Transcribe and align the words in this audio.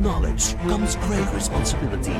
knowledge 0.00 0.54
comes 0.66 0.96
great 0.96 1.32
responsibility. 1.34 2.16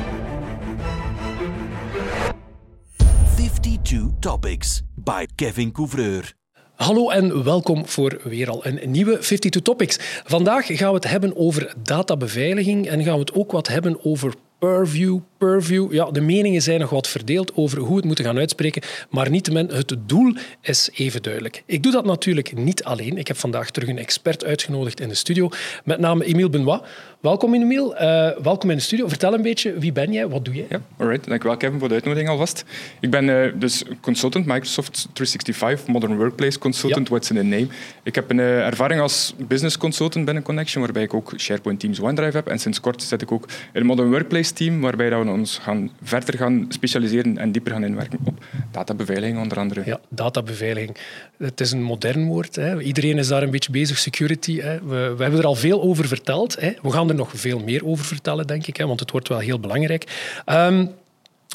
52 3.35 4.19
Topics 4.19 4.81
by 4.95 5.25
Kevin 5.35 5.71
Couvreur. 5.71 6.33
Hallo 6.75 7.09
en 7.09 7.43
welkom 7.43 7.87
voor 7.87 8.19
weer 8.23 8.49
al 8.49 8.65
een 8.65 8.91
nieuwe 8.91 9.17
52 9.17 9.61
Topics. 9.61 9.97
Vandaag 10.23 10.65
gaan 10.65 10.89
we 10.89 10.95
het 10.95 11.09
hebben 11.09 11.35
over 11.35 11.73
databeveiliging 11.83 12.87
en 12.87 13.03
gaan 13.03 13.13
we 13.13 13.19
het 13.19 13.33
ook 13.33 13.51
wat 13.51 13.67
hebben 13.67 14.05
over 14.05 14.33
Purview, 14.59 15.19
Purview. 15.41 15.93
Ja, 15.93 16.11
de 16.11 16.21
meningen 16.21 16.61
zijn 16.61 16.79
nog 16.79 16.89
wat 16.89 17.07
verdeeld 17.07 17.55
over 17.55 17.77
hoe 17.77 17.89
we 17.89 17.95
het 17.95 18.05
moeten 18.05 18.25
gaan 18.25 18.37
uitspreken, 18.37 18.81
maar 19.09 19.29
niettemin, 19.29 19.69
het 19.73 19.95
doel 20.05 20.33
is 20.61 20.89
even 20.93 21.21
duidelijk. 21.21 21.63
Ik 21.65 21.83
doe 21.83 21.91
dat 21.91 22.05
natuurlijk 22.05 22.55
niet 22.55 22.83
alleen. 22.83 23.17
Ik 23.17 23.27
heb 23.27 23.37
vandaag 23.37 23.71
terug 23.71 23.89
een 23.89 23.97
expert 23.97 24.45
uitgenodigd 24.45 24.99
in 24.99 25.07
de 25.07 25.15
studio, 25.15 25.49
met 25.83 25.99
name 25.99 26.25
Emile 26.25 26.49
Benoit. 26.49 26.81
Welkom 27.21 27.53
Emile, 27.53 27.93
uh, 28.37 28.43
welkom 28.43 28.69
in 28.69 28.75
de 28.75 28.81
studio. 28.81 29.07
Vertel 29.07 29.33
een 29.33 29.41
beetje, 29.41 29.73
wie 29.79 29.91
ben 29.91 30.11
jij, 30.11 30.27
wat 30.27 30.45
doe 30.45 30.53
jij? 30.53 30.65
Ja, 30.69 30.81
alright. 30.97 31.27
Dankjewel 31.27 31.57
Kevin 31.57 31.79
voor 31.79 31.87
de 31.87 31.93
uitnodiging 31.93 32.29
alvast. 32.29 32.65
Ik 32.99 33.09
ben 33.09 33.27
uh, 33.27 33.51
dus 33.55 33.83
consultant, 34.01 34.45
Microsoft 34.45 35.07
365, 35.13 35.87
Modern 35.87 36.17
Workplace 36.17 36.59
Consultant, 36.59 37.07
ja. 37.07 37.13
what's 37.13 37.29
in 37.29 37.35
the 37.35 37.43
name. 37.43 37.67
Ik 38.03 38.15
heb 38.15 38.29
een 38.29 38.37
uh, 38.37 38.65
ervaring 38.65 39.01
als 39.01 39.33
business 39.47 39.77
consultant 39.77 40.25
binnen 40.25 40.43
Connection, 40.43 40.83
waarbij 40.83 41.03
ik 41.03 41.13
ook 41.13 41.33
SharePoint 41.37 41.79
Teams 41.79 41.99
OneDrive 41.99 42.37
heb. 42.37 42.47
En 42.47 42.59
sinds 42.59 42.79
kort 42.79 43.03
zit 43.03 43.21
ik 43.21 43.31
ook 43.31 43.43
in 43.47 43.53
het 43.71 43.83
Modern 43.83 44.09
Workplace 44.09 44.53
team, 44.53 44.81
waarbij 44.81 45.09
we 45.09 45.30
ons 45.31 45.57
gaan 45.57 45.91
verder 46.03 46.37
gaan 46.37 46.65
specialiseren 46.69 47.37
en 47.37 47.51
dieper 47.51 47.71
gaan 47.71 47.83
inwerken 47.83 48.19
op 48.23 48.43
databeveiliging 48.71 49.39
onder 49.39 49.59
andere. 49.59 49.81
Ja, 49.85 49.99
databeveiliging. 50.09 50.97
Het 51.37 51.61
is 51.61 51.71
een 51.71 51.83
modern 51.83 52.25
woord. 52.25 52.55
Hè. 52.55 52.81
Iedereen 52.81 53.17
is 53.17 53.27
daar 53.27 53.43
een 53.43 53.51
beetje 53.51 53.71
bezig, 53.71 53.97
security. 53.97 54.59
Hè. 54.59 54.81
We, 54.83 54.95
hebben 54.95 55.39
er 55.39 55.45
al 55.45 55.55
veel 55.55 55.81
over 55.81 56.07
verteld. 56.07 56.59
Hè. 56.59 56.73
We 56.81 56.91
gaan 56.91 57.09
er 57.09 57.15
nog 57.15 57.29
veel 57.33 57.59
meer 57.59 57.85
over 57.85 58.05
vertellen, 58.05 58.47
denk 58.47 58.67
ik, 58.67 58.77
want 58.77 58.99
het 58.99 59.11
wordt 59.11 59.27
wel 59.27 59.39
heel 59.39 59.59
belangrijk. 59.59 60.31
Um, 60.45 60.91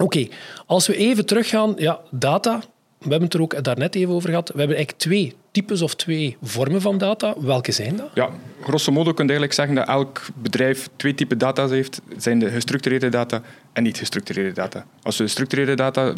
Oké, 0.02 0.28
als 0.66 0.86
we 0.86 0.96
even 0.96 1.26
teruggaan, 1.26 1.74
ja, 1.76 2.00
data, 2.10 2.62
we 2.98 3.08
hebben 3.10 3.22
het 3.22 3.34
er 3.34 3.40
ook 3.40 3.64
daarnet 3.64 3.94
even 3.94 4.14
over 4.14 4.28
gehad. 4.28 4.50
We 4.50 4.58
hebben 4.58 4.76
eigenlijk 4.76 5.04
twee 5.04 5.34
types 5.50 5.82
of 5.82 5.94
twee 5.94 6.36
vormen 6.42 6.80
van 6.80 6.98
data. 6.98 7.34
Welke 7.40 7.72
zijn 7.72 7.96
dat? 7.96 8.10
Ja, 8.14 8.30
grosso 8.62 8.92
modo 8.92 9.12
kun 9.12 9.26
je 9.26 9.30
eigenlijk 9.30 9.52
zeggen 9.52 9.74
dat 9.74 9.88
elk 9.88 10.22
bedrijf 10.34 10.88
twee 10.96 11.14
typen 11.14 11.38
data 11.38 11.68
heeft. 11.68 12.00
Het 12.08 12.22
zijn 12.22 12.38
de 12.38 12.50
gestructureerde 12.50 13.08
data 13.08 13.42
en 13.72 13.82
niet 13.82 13.98
gestructureerde 13.98 14.52
data. 14.52 14.86
Als 15.02 15.16
we 15.16 15.24
gestructureerde 15.24 15.74
data 15.74 16.12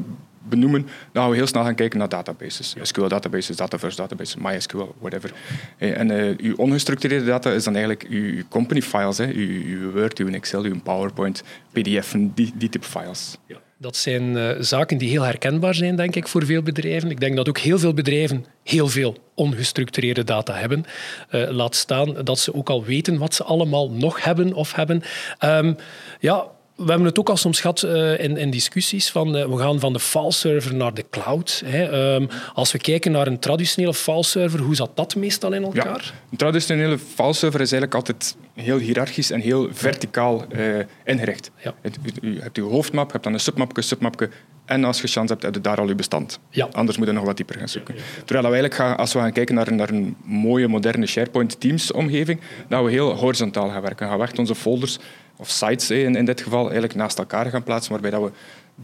benoemen, 0.48 0.82
dan 0.82 1.22
gaan 1.22 1.30
we 1.30 1.36
heel 1.36 1.46
snel 1.46 1.62
gaan 1.62 1.74
kijken 1.74 1.98
naar 1.98 2.08
databases. 2.08 2.74
SQL 2.82 3.06
databases, 3.06 3.56
Dataverse 3.56 3.96
databases, 3.96 4.36
MySQL, 4.36 4.94
whatever. 4.98 5.32
En 5.76 6.10
uh, 6.10 6.36
uw 6.36 6.56
ongestructureerde 6.56 7.24
data 7.24 7.50
is 7.50 7.64
dan 7.64 7.74
eigenlijk 7.76 8.06
uw 8.10 8.42
company 8.48 8.82
files, 8.82 9.18
hè. 9.18 9.26
Uw, 9.26 9.62
uw 9.64 9.90
Word, 9.90 10.18
uw 10.18 10.28
Excel, 10.28 10.62
uw 10.62 10.80
PowerPoint, 10.82 11.42
PDF, 11.72 12.14
die, 12.18 12.52
die 12.54 12.68
type 12.68 12.86
files. 12.86 13.38
Ja. 13.46 13.56
Dat 13.80 13.96
zijn 13.96 14.36
uh, 14.36 14.50
zaken 14.58 14.98
die 14.98 15.08
heel 15.08 15.22
herkenbaar 15.22 15.74
zijn, 15.74 15.96
denk 15.96 16.16
ik, 16.16 16.28
voor 16.28 16.46
veel 16.46 16.62
bedrijven. 16.62 17.10
Ik 17.10 17.20
denk 17.20 17.36
dat 17.36 17.48
ook 17.48 17.58
heel 17.58 17.78
veel 17.78 17.94
bedrijven 17.94 18.44
heel 18.64 18.88
veel 18.88 19.16
ongestructureerde 19.34 20.24
data 20.24 20.54
hebben. 20.54 20.84
Uh, 21.30 21.50
laat 21.50 21.74
staan 21.74 22.14
dat 22.24 22.38
ze 22.38 22.54
ook 22.54 22.70
al 22.70 22.84
weten 22.84 23.18
wat 23.18 23.34
ze 23.34 23.44
allemaal 23.44 23.90
nog 23.90 24.24
hebben 24.24 24.52
of 24.52 24.72
hebben. 24.72 25.02
Um, 25.44 25.76
ja, 26.20 26.46
we 26.78 26.88
hebben 26.88 27.06
het 27.06 27.18
ook 27.18 27.28
al 27.28 27.36
soms 27.36 27.60
gehad 27.60 27.82
uh, 27.82 28.20
in, 28.20 28.36
in, 28.36 28.50
discussies 28.50 29.10
van 29.10 29.36
uh, 29.36 29.46
we 29.46 29.58
gaan 29.58 29.80
van 29.80 29.92
de 29.92 30.00
file-server 30.00 30.74
naar 30.74 30.94
de 30.94 31.04
cloud. 31.10 31.62
Hè. 31.64 32.14
Um, 32.14 32.28
als 32.54 32.72
we 32.72 32.78
kijken 32.78 33.12
naar 33.12 33.26
een 33.26 33.38
traditionele 33.38 33.94
file-server, 33.94 34.60
hoe 34.60 34.74
zat 34.74 34.90
dat 34.94 35.16
meestal 35.16 35.52
in 35.52 35.62
elkaar? 35.62 36.12
Ja, 36.14 36.30
een 36.30 36.36
traditionele 36.36 36.98
file-server 36.98 37.60
is 37.60 37.72
eigenlijk 37.72 37.94
altijd 37.94 38.36
heel 38.54 38.78
hiërarchisch 38.78 39.30
en 39.30 39.40
heel 39.40 39.68
verticaal 39.72 40.44
uh, 40.48 40.78
ingericht. 41.04 41.50
Ja. 41.56 41.74
u, 42.22 42.40
hebt 42.40 42.56
uw 42.56 42.68
hoofdmap, 42.68 43.06
je 43.06 43.12
hebt 43.12 43.24
dan 43.24 43.32
een 43.32 43.40
submapje, 43.40 43.82
submapje 43.82 44.30
en 44.64 44.84
als 44.84 45.00
je 45.00 45.06
chance 45.06 45.32
hebt, 45.32 45.44
heb 45.44 45.54
je 45.54 45.60
daar 45.60 45.80
al 45.80 45.88
je 45.88 45.94
bestand. 45.94 46.38
Ja. 46.50 46.68
Anders 46.72 46.98
moet 46.98 47.06
je 47.06 47.12
nog 47.12 47.24
wat 47.24 47.36
dieper 47.36 47.58
gaan 47.58 47.68
zoeken. 47.68 47.94
Terwijl 48.24 48.46
we 48.46 48.52
eigenlijk 48.52 48.74
gaan, 48.74 48.96
als 48.96 49.12
we 49.12 49.18
gaan 49.18 49.32
kijken 49.32 49.54
naar, 49.54 49.72
naar 49.72 49.90
een 49.90 50.16
mooie, 50.24 50.68
moderne 50.68 51.06
SharePoint 51.06 51.60
Teams-omgeving, 51.60 52.40
dat 52.68 52.84
we 52.84 52.90
heel 52.90 53.14
horizontaal 53.14 53.68
gaan 53.68 53.82
werken. 53.82 54.06
We 54.06 54.12
gaan 54.12 54.22
echt 54.22 54.38
onze 54.38 54.54
folders 54.54 54.98
of 55.38 55.50
sites 55.50 55.90
in, 55.90 56.16
in 56.16 56.24
dit 56.24 56.40
geval, 56.40 56.62
eigenlijk 56.62 56.94
naast 56.94 57.18
elkaar 57.18 57.46
gaan 57.46 57.62
plaatsen, 57.62 57.92
waarbij 57.92 58.10
dat 58.10 58.22
we 58.22 58.30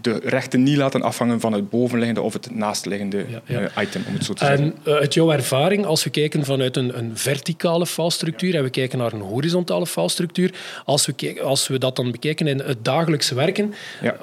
de 0.00 0.20
rechten 0.22 0.62
niet 0.62 0.76
laten 0.76 1.02
afhangen 1.02 1.40
van 1.40 1.52
het 1.52 1.70
bovenliggende 1.70 2.20
of 2.20 2.32
het 2.32 2.54
naastliggende 2.54 3.24
ja, 3.28 3.40
ja. 3.46 3.60
Uh, 3.60 3.82
item, 3.82 4.02
om 4.06 4.14
het 4.14 4.24
zo 4.24 4.32
te 4.32 4.44
zeggen. 4.44 4.64
En 4.64 4.92
uh, 4.92 4.94
uit 4.94 5.14
jouw 5.14 5.32
ervaring, 5.32 5.84
als 5.84 6.04
we 6.04 6.10
kijken 6.10 6.44
vanuit 6.44 6.76
een, 6.76 6.98
een 6.98 7.18
verticale 7.18 7.86
filestructuur 7.86 8.54
en 8.54 8.62
we 8.62 8.70
kijken 8.70 8.98
naar 8.98 9.12
een 9.12 9.20
horizontale 9.20 9.86
filestructuur, 9.86 10.54
als 10.84 11.06
we, 11.06 11.40
als 11.42 11.68
we 11.68 11.78
dat 11.78 11.96
dan 11.96 12.10
bekijken 12.10 12.46
in 12.46 12.58
het 12.58 12.84
dagelijkse 12.84 13.34
werken, 13.34 13.74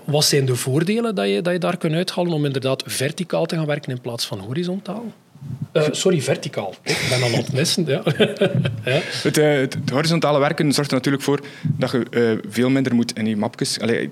wat 0.04 0.26
zijn 0.26 0.46
de 0.46 0.56
voordelen 0.56 1.16
dat 1.16 1.28
je, 1.28 1.42
dat 1.42 1.54
je 1.54 1.60
daar 1.60 1.78
kunt 1.78 1.94
uithalen 1.94 2.32
om 2.32 2.46
inderdaad 2.46 2.84
verticaal 2.86 3.46
te 3.46 3.56
gaan 3.56 3.66
werken 3.66 3.92
in 3.92 4.02
plaats 4.02 4.26
van 4.26 4.40
horizontaal? 4.40 5.06
Uh, 5.74 5.84
sorry, 5.92 6.22
verticaal. 6.22 6.76
Ik 6.84 7.06
ben 7.10 7.22
al 7.22 7.28
aan 7.28 7.34
het 7.34 7.54
missen. 7.54 7.86
Ja. 7.86 8.02
ja. 8.86 9.00
Het, 9.24 9.38
uh, 9.38 9.54
het, 9.54 9.78
horizontale 9.92 10.40
werken 10.40 10.72
zorgt 10.72 10.92
er 10.92 10.98
natuurlijk 10.98 11.24
voor 11.24 11.40
dat 11.62 11.92
je 11.92 12.06
uh, 12.10 12.52
veel 12.52 12.70
minder 12.70 12.96
moet 12.96 13.18
in 13.18 13.26
je 13.26 13.38
mapjes... 13.38 13.80
Allee, 13.80 14.12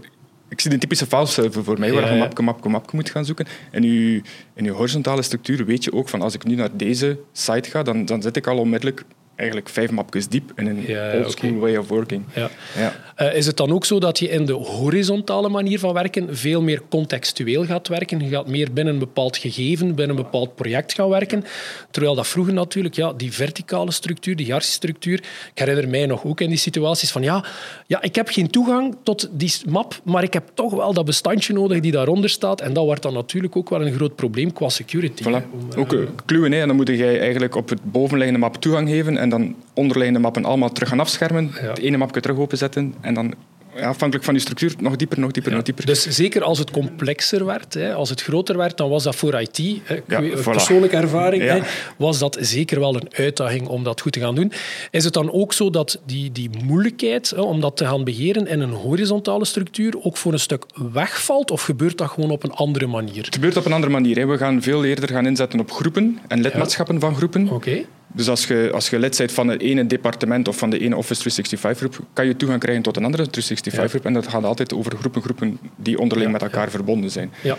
ik 0.50 0.62
zie 0.62 0.72
een 0.72 0.80
typische 0.80 1.06
fileserver 1.06 1.64
voor 1.64 1.80
mij, 1.80 1.94
waar 1.94 2.14
je 2.14 2.20
mapje, 2.20 2.44
mapje, 2.44 2.70
mapje 2.70 2.96
moet 2.96 3.10
gaan 3.10 3.26
zoeken. 3.26 3.46
En 3.72 3.84
in 3.84 4.64
je 4.64 4.72
horizontale 4.72 5.22
structuur 5.22 5.66
weet 5.66 5.84
je 5.84 5.94
ook 5.94 6.10
van 6.10 6.22
als 6.22 6.34
ik 6.34 6.44
nu 6.44 6.56
naar 6.56 6.78
deze 6.78 7.20
site 7.32 7.70
ga, 7.70 7.84
dan, 7.84 8.06
dan 8.06 8.22
zit 8.22 8.36
ik 8.36 8.48
al 8.48 8.58
onmiddellijk 8.58 9.04
eigenlijk 9.40 9.70
vijf 9.70 9.92
mapjes 9.92 10.28
diep 10.28 10.52
in 10.56 10.68
een 10.68 10.84
ja, 10.88 11.18
old 11.18 11.32
school 11.32 11.58
way 11.58 11.76
of 11.76 11.88
working. 11.88 12.24
Ja. 12.34 12.50
Ja. 12.78 12.94
Uh, 13.18 13.36
is 13.36 13.46
het 13.46 13.58
dan 13.58 13.72
ook 13.72 13.86
zo 13.86 14.00
dat 14.00 14.20
je 14.20 14.30
in 14.30 14.46
de 14.46 14.54
horizontale 14.54 15.50
manier 15.50 15.80
van 15.80 15.94
werken 15.94 16.38
veel 16.38 16.62
meer 16.62 16.82
contextueel 16.90 17.66
gaat 17.66 17.88
werken? 17.88 18.20
Je 18.20 18.30
gaat 18.30 18.48
meer 18.48 18.74
binnen 18.74 18.94
een 18.94 19.00
bepaald 19.00 19.38
gegeven, 19.38 19.96
binnen 19.96 20.18
een 20.18 20.24
bepaald 20.24 20.56
project 20.56 20.94
gaan 20.94 21.10
werken. 21.10 21.44
Terwijl 21.92 22.16
dat 22.16 22.28
vroeger 22.28 22.54
natuurlijk, 22.54 22.96
ja, 22.96 23.14
die 23.14 23.34
verticale 23.34 23.92
structuur, 23.92 24.36
die 24.36 24.54
structuur. 24.58 25.24
Ik 25.54 25.60
herinner 25.60 25.90
mij 25.90 26.06
nog 26.06 26.26
ook 26.26 26.42
in 26.42 26.50
die 26.50 26.58
situaties 26.58 27.12
van 27.12 27.22
ja, 27.22 27.46
ja, 27.88 28.02
ik 28.02 28.16
heb 28.16 28.30
geen 28.30 28.50
toegang 28.50 28.96
tot 29.04 29.30
die 29.32 29.54
map, 29.70 30.02
maar 30.04 30.24
ik 30.24 30.34
heb 30.34 30.52
toch 30.54 30.74
wel 30.74 30.94
dat 30.94 31.06
bestandje 31.06 31.54
nodig 31.54 31.80
die 31.80 31.92
daaronder 31.92 32.30
staat. 32.30 32.62
En 32.62 32.74
dat 32.74 32.84
wordt 32.84 33.02
dan 33.02 33.14
natuurlijk 33.14 33.56
ook 33.56 33.70
wel 33.70 33.86
een 33.86 33.94
groot 33.94 34.16
probleem 34.16 34.54
qua 34.54 34.70
security. 34.70 35.24
Voilà. 35.24 35.78
ook 35.78 35.94
uh, 35.94 36.08
kluwen, 36.26 36.52
hè. 36.52 36.62
En 36.62 36.68
dan 36.68 36.76
moet 36.76 36.88
je 36.88 37.18
eigenlijk 37.18 37.56
op 37.56 37.70
het 37.70 37.80
bovenliggende 37.84 38.40
map 38.40 38.56
toegang 38.56 38.90
geven 38.90 39.18
en 39.18 39.29
dan 39.30 39.56
onderliggende 39.74 40.20
mappen 40.20 40.46
allemaal 40.46 40.72
terug 40.72 40.90
gaan 40.90 41.00
afschermen, 41.00 41.50
het 41.52 41.80
ene 41.80 41.98
mapje 41.98 42.22
terug 42.22 42.38
openzetten 42.38 42.94
en 43.02 43.14
dan 43.14 43.34
ja, 43.76 43.88
afhankelijk 43.88 44.26
van 44.26 44.34
je 44.34 44.40
structuur, 44.40 44.74
nog 44.80 44.96
dieper, 44.96 45.20
nog 45.20 45.32
dieper, 45.32 45.52
nog 45.52 45.64
dieper. 45.64 45.86
Dus 45.86 46.08
zeker 46.08 46.44
als 46.44 46.60
het 46.60 46.72
complexer 46.72 47.46
werd, 47.46 47.74
hè, 47.74 47.94
als 47.94 48.10
het 48.10 48.22
groter 48.22 48.58
werd, 48.58 48.78
dan 48.78 48.90
was 48.90 49.04
dat 49.04 49.16
voor 49.16 49.42
IT, 49.42 49.62
hè, 49.84 50.02
persoonlijke 50.44 50.96
ervaring, 50.96 51.44
hè, 51.44 51.60
was 51.98 52.20
dat 52.20 52.38
zeker 52.40 52.80
wel 52.80 52.96
een 52.96 53.10
uitdaging 53.14 53.68
om 53.68 53.84
dat 53.84 54.02
goed 54.02 54.12
te 54.12 54.20
gaan 54.20 54.36
doen. 54.36 54.52
Is 54.92 55.04
het 55.04 55.14
dan 55.14 55.32
ook 55.32 55.54
zo 55.54 55.70
dat 55.70 56.00
die, 56.06 56.32
die 56.32 56.50
moeilijkheid 56.66 57.30
hè, 57.30 57.42
om 57.42 57.62
dat 57.62 57.78
te 57.78 57.86
gaan 57.86 58.04
beheren 58.04 58.48
in 58.48 58.60
een 58.60 58.74
horizontale 58.74 59.46
structuur 59.46 60.04
ook 60.04 60.18
voor 60.18 60.34
een 60.34 60.40
stuk 60.40 60.66
wegvalt, 60.94 61.52
of 61.52 61.62
gebeurt 61.62 61.98
dat 61.98 62.10
gewoon 62.10 62.32
op 62.32 62.44
een 62.44 62.54
andere 62.54 62.88
manier? 62.88 63.24
Het 63.24 63.36
gebeurt 63.36 63.58
op 63.58 63.66
een 63.66 63.74
andere 63.74 63.92
manier. 63.92 64.28
We 64.28 64.38
gaan 64.38 64.62
veel 64.62 64.86
eerder 64.86 65.10
gaan 65.10 65.26
inzetten 65.26 65.60
op 65.60 65.72
groepen 65.72 66.20
en 66.28 66.42
lidmaatschappen 66.42 67.00
van 67.00 67.16
groepen. 67.16 67.50
Oké. 67.50 67.86
Dus 68.14 68.30
als 68.30 68.48
je, 68.48 68.70
als 68.74 68.90
je 68.90 69.00
lid 69.00 69.18
bent 69.18 69.32
van 69.32 69.48
het 69.48 69.62
ene 69.62 69.88
departement 69.88 70.48
of 70.48 70.58
van 70.58 70.70
de 70.70 70.80
ene 70.80 70.96
Office 70.96 71.44
365-groep, 71.44 72.00
kan 72.14 72.26
je 72.26 72.36
toegang 72.36 72.60
krijgen 72.60 72.84
tot 72.84 72.98
een 72.98 73.06
andere 73.06 73.26
365-groep. 73.26 74.06
En 74.06 74.14
dat 74.14 74.28
gaat 74.28 74.44
altijd 74.44 74.74
over 74.74 74.98
groepen, 74.98 75.22
groepen 75.22 75.60
die 75.76 76.00
onderling 76.00 76.32
met 76.32 76.42
elkaar 76.42 76.70
verbonden 76.70 77.12
zijn. 77.12 77.32
Ja. 77.44 77.58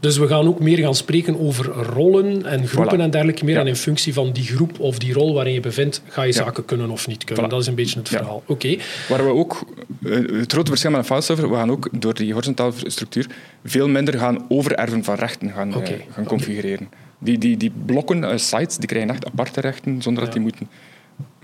Dus 0.00 0.18
we 0.18 0.26
gaan 0.26 0.46
ook 0.46 0.60
meer 0.60 0.78
gaan 0.78 0.94
spreken 0.94 1.40
over 1.40 1.64
rollen 1.66 2.46
en 2.46 2.68
groepen 2.68 3.00
en 3.00 3.10
dergelijke 3.10 3.44
meer. 3.44 3.58
En 3.58 3.66
in 3.66 3.76
functie 3.76 4.12
van 4.12 4.32
die 4.32 4.44
groep 4.44 4.80
of 4.80 4.98
die 4.98 5.12
rol 5.12 5.34
waarin 5.34 5.52
je 5.52 5.60
bevindt, 5.60 6.02
ga 6.08 6.22
je 6.22 6.32
zaken 6.32 6.64
kunnen 6.64 6.90
of 6.90 7.06
niet 7.06 7.24
kunnen. 7.24 7.48
Dat 7.48 7.60
is 7.60 7.66
een 7.66 7.74
beetje 7.74 7.98
het 7.98 8.08
verhaal. 8.08 8.42
Oké. 8.46 8.76
Waar 9.08 9.24
we 9.24 9.30
ook, 9.30 9.64
eh, 10.04 10.10
het 10.12 10.52
grote 10.52 10.70
verschil 10.70 10.90
met 10.90 11.00
een 11.00 11.06
fileserver, 11.06 11.50
we 11.50 11.56
gaan 11.56 11.70
ook 11.70 11.88
door 11.92 12.14
die 12.14 12.32
horizontale 12.32 12.72
structuur 12.86 13.26
veel 13.64 13.88
minder 13.88 14.18
gaan 14.18 14.44
overerven 14.48 15.04
van 15.04 15.14
rechten 15.14 15.50
gaan, 15.50 15.76
okay. 15.76 15.92
uh, 15.92 16.14
gaan 16.14 16.24
configureren. 16.24 16.88
Die, 17.18 17.38
die, 17.38 17.56
die 17.56 17.72
blokken, 17.86 18.22
uh, 18.22 18.36
sites, 18.36 18.76
die 18.76 18.88
krijgen 18.88 19.10
echt 19.10 19.26
aparte 19.26 19.60
rechten, 19.60 20.02
zonder 20.02 20.24
dat 20.24 20.32
die 20.32 20.42
moeten 20.42 20.68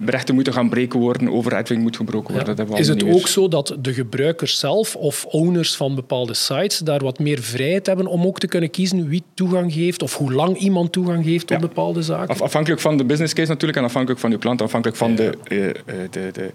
rechten 0.04 0.34
moeten 0.34 0.52
gaan 0.52 0.68
breken 0.68 1.00
worden, 1.00 1.32
overheffing 1.32 1.82
moet 1.82 1.96
gebroken 1.96 2.34
worden. 2.34 2.66
Ja. 2.68 2.76
Is 2.76 2.88
het 2.88 3.04
ook 3.04 3.28
zo 3.28 3.48
dat 3.48 3.76
de 3.80 3.92
gebruikers 3.92 4.58
zelf 4.58 4.96
of 4.96 5.24
owners 5.24 5.76
van 5.76 5.94
bepaalde 5.94 6.34
sites 6.34 6.78
daar 6.78 7.00
wat 7.00 7.18
meer 7.18 7.42
vrijheid 7.42 7.86
hebben 7.86 8.06
om 8.06 8.26
ook 8.26 8.38
te 8.38 8.46
kunnen 8.46 8.70
kiezen 8.70 9.08
wie 9.08 9.22
toegang 9.34 9.72
geeft 9.72 10.02
of 10.02 10.16
hoe 10.16 10.32
lang 10.32 10.56
iemand 10.56 10.92
toegang 10.92 11.24
geeft 11.24 11.46
tot 11.46 11.60
bepaalde 11.60 12.02
zaken? 12.02 12.40
afhankelijk 12.40 12.80
van 12.80 12.96
de 12.96 13.04
business 13.04 13.34
case 13.34 13.48
natuurlijk 13.48 13.78
en 13.78 13.84
afhankelijk 13.84 14.20
van 14.20 14.30
uw 14.30 14.38
klant, 14.38 14.62
afhankelijk 14.62 14.98
van 14.98 15.14
de, 15.14 15.34
uh, 15.48 15.70
de, 16.10 16.30
de, 16.32 16.50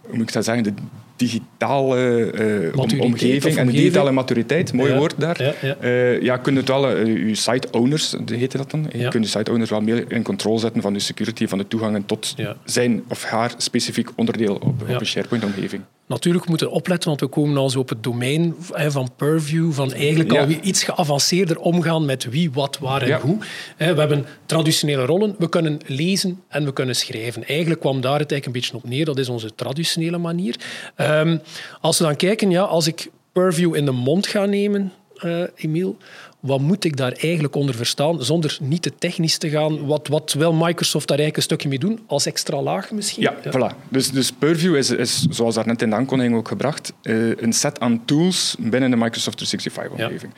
hoe 0.00 0.16
moet 0.16 0.28
ik 0.28 0.32
dat 0.32 0.44
zeggen, 0.44 0.64
de 0.64 0.72
digitale 1.22 2.32
uh, 2.74 3.00
omgeving 3.00 3.56
en 3.56 3.66
digitale 3.66 4.10
maturiteit, 4.10 4.72
mooi 4.72 4.94
woord 4.94 5.14
daar. 5.18 5.42
Ja, 5.42 5.54
ja. 5.62 5.76
Uh, 5.82 6.22
ja 6.22 6.40
het 6.56 6.68
wel, 6.68 6.96
uh, 6.96 7.28
je 7.28 7.34
site 7.34 7.68
owners, 7.70 8.16
heette 8.26 8.56
dat 8.56 8.70
dan. 8.70 8.86
Je 8.92 9.08
kunt 9.08 9.24
je 9.24 9.38
site 9.38 9.50
owners 9.50 9.70
wel 9.70 9.80
meer 9.80 10.04
in 10.12 10.22
controle 10.22 10.58
zetten 10.58 10.82
van 10.82 10.92
de 10.92 10.98
security, 10.98 11.46
van 11.46 11.58
de 11.58 11.68
toegangen 11.68 12.06
tot 12.06 12.34
zijn 12.64 13.02
of 13.08 13.24
haar 13.24 13.54
specifiek 13.56 14.08
onderdeel 14.16 14.54
op, 14.54 14.64
op 14.64 15.00
een 15.00 15.06
SharePoint-omgeving. 15.06 15.82
Natuurlijk 16.06 16.48
moeten 16.48 16.66
we 16.66 16.72
opletten, 16.72 17.08
want 17.08 17.20
we 17.20 17.26
komen 17.26 17.56
al 17.56 17.70
zo 17.70 17.78
op 17.78 17.88
het 17.88 18.02
domein 18.02 18.54
van 18.70 19.10
purview, 19.16 19.72
van 19.72 19.92
eigenlijk 19.92 20.32
al 20.32 20.48
iets 20.62 20.84
geavanceerder 20.84 21.58
omgaan 21.58 22.04
met 22.04 22.24
wie, 22.24 22.50
wat, 22.50 22.78
waar 22.78 23.02
en 23.02 23.20
hoe. 23.20 23.38
We 23.76 23.84
hebben 23.84 24.26
traditionele 24.46 25.04
rollen, 25.04 25.34
we 25.38 25.48
kunnen 25.48 25.80
lezen 25.86 26.42
en 26.48 26.64
we 26.64 26.72
kunnen 26.72 26.96
schrijven. 26.96 27.44
Eigenlijk 27.44 27.80
kwam 27.80 28.00
daar 28.00 28.18
het 28.18 28.30
eigenlijk 28.30 28.46
een 28.46 28.52
beetje 28.52 28.76
op 28.76 28.84
neer, 28.84 29.04
dat 29.04 29.18
is 29.18 29.28
onze 29.28 29.54
traditionele 29.54 30.18
manier. 30.18 30.56
Um, 30.96 31.40
als 31.80 31.98
we 31.98 32.04
dan 32.04 32.16
kijken, 32.16 32.50
ja, 32.50 32.62
als 32.62 32.86
ik 32.86 33.10
purview 33.32 33.74
in 33.74 33.84
de 33.84 33.90
mond 33.90 34.26
ga 34.26 34.44
nemen, 34.44 34.92
uh, 35.24 35.42
Emiel, 35.54 35.96
wat 36.42 36.60
moet 36.60 36.84
ik 36.84 36.96
daar 36.96 37.12
eigenlijk 37.12 37.54
onder 37.54 37.74
verstaan, 37.74 38.24
zonder 38.24 38.58
niet 38.60 38.82
te 38.82 38.92
technisch 38.98 39.38
te 39.38 39.50
gaan? 39.50 39.86
Wat, 39.86 40.08
wat 40.08 40.32
wil 40.32 40.52
Microsoft 40.52 41.08
daar 41.08 41.18
eigenlijk 41.18 41.36
een 41.36 41.42
stukje 41.42 41.68
mee 41.68 41.78
doen, 41.78 42.00
als 42.06 42.26
extra 42.26 42.62
laag 42.62 42.90
misschien? 42.90 43.22
Ja, 43.22 43.34
voilà. 43.34 43.88
Dus, 43.88 44.10
dus 44.10 44.32
Purview 44.32 44.76
is, 44.76 44.90
is, 44.90 45.26
zoals 45.30 45.56
net 45.64 45.82
in 45.82 45.90
de 45.90 45.96
aankondiging 45.96 46.36
ook 46.36 46.48
gebracht, 46.48 46.92
uh, 47.02 47.36
een 47.36 47.52
set 47.52 47.80
aan 47.80 48.04
tools 48.04 48.56
binnen 48.58 48.90
de 48.90 48.96
Microsoft 48.96 49.56
365-omgeving. 49.56 50.32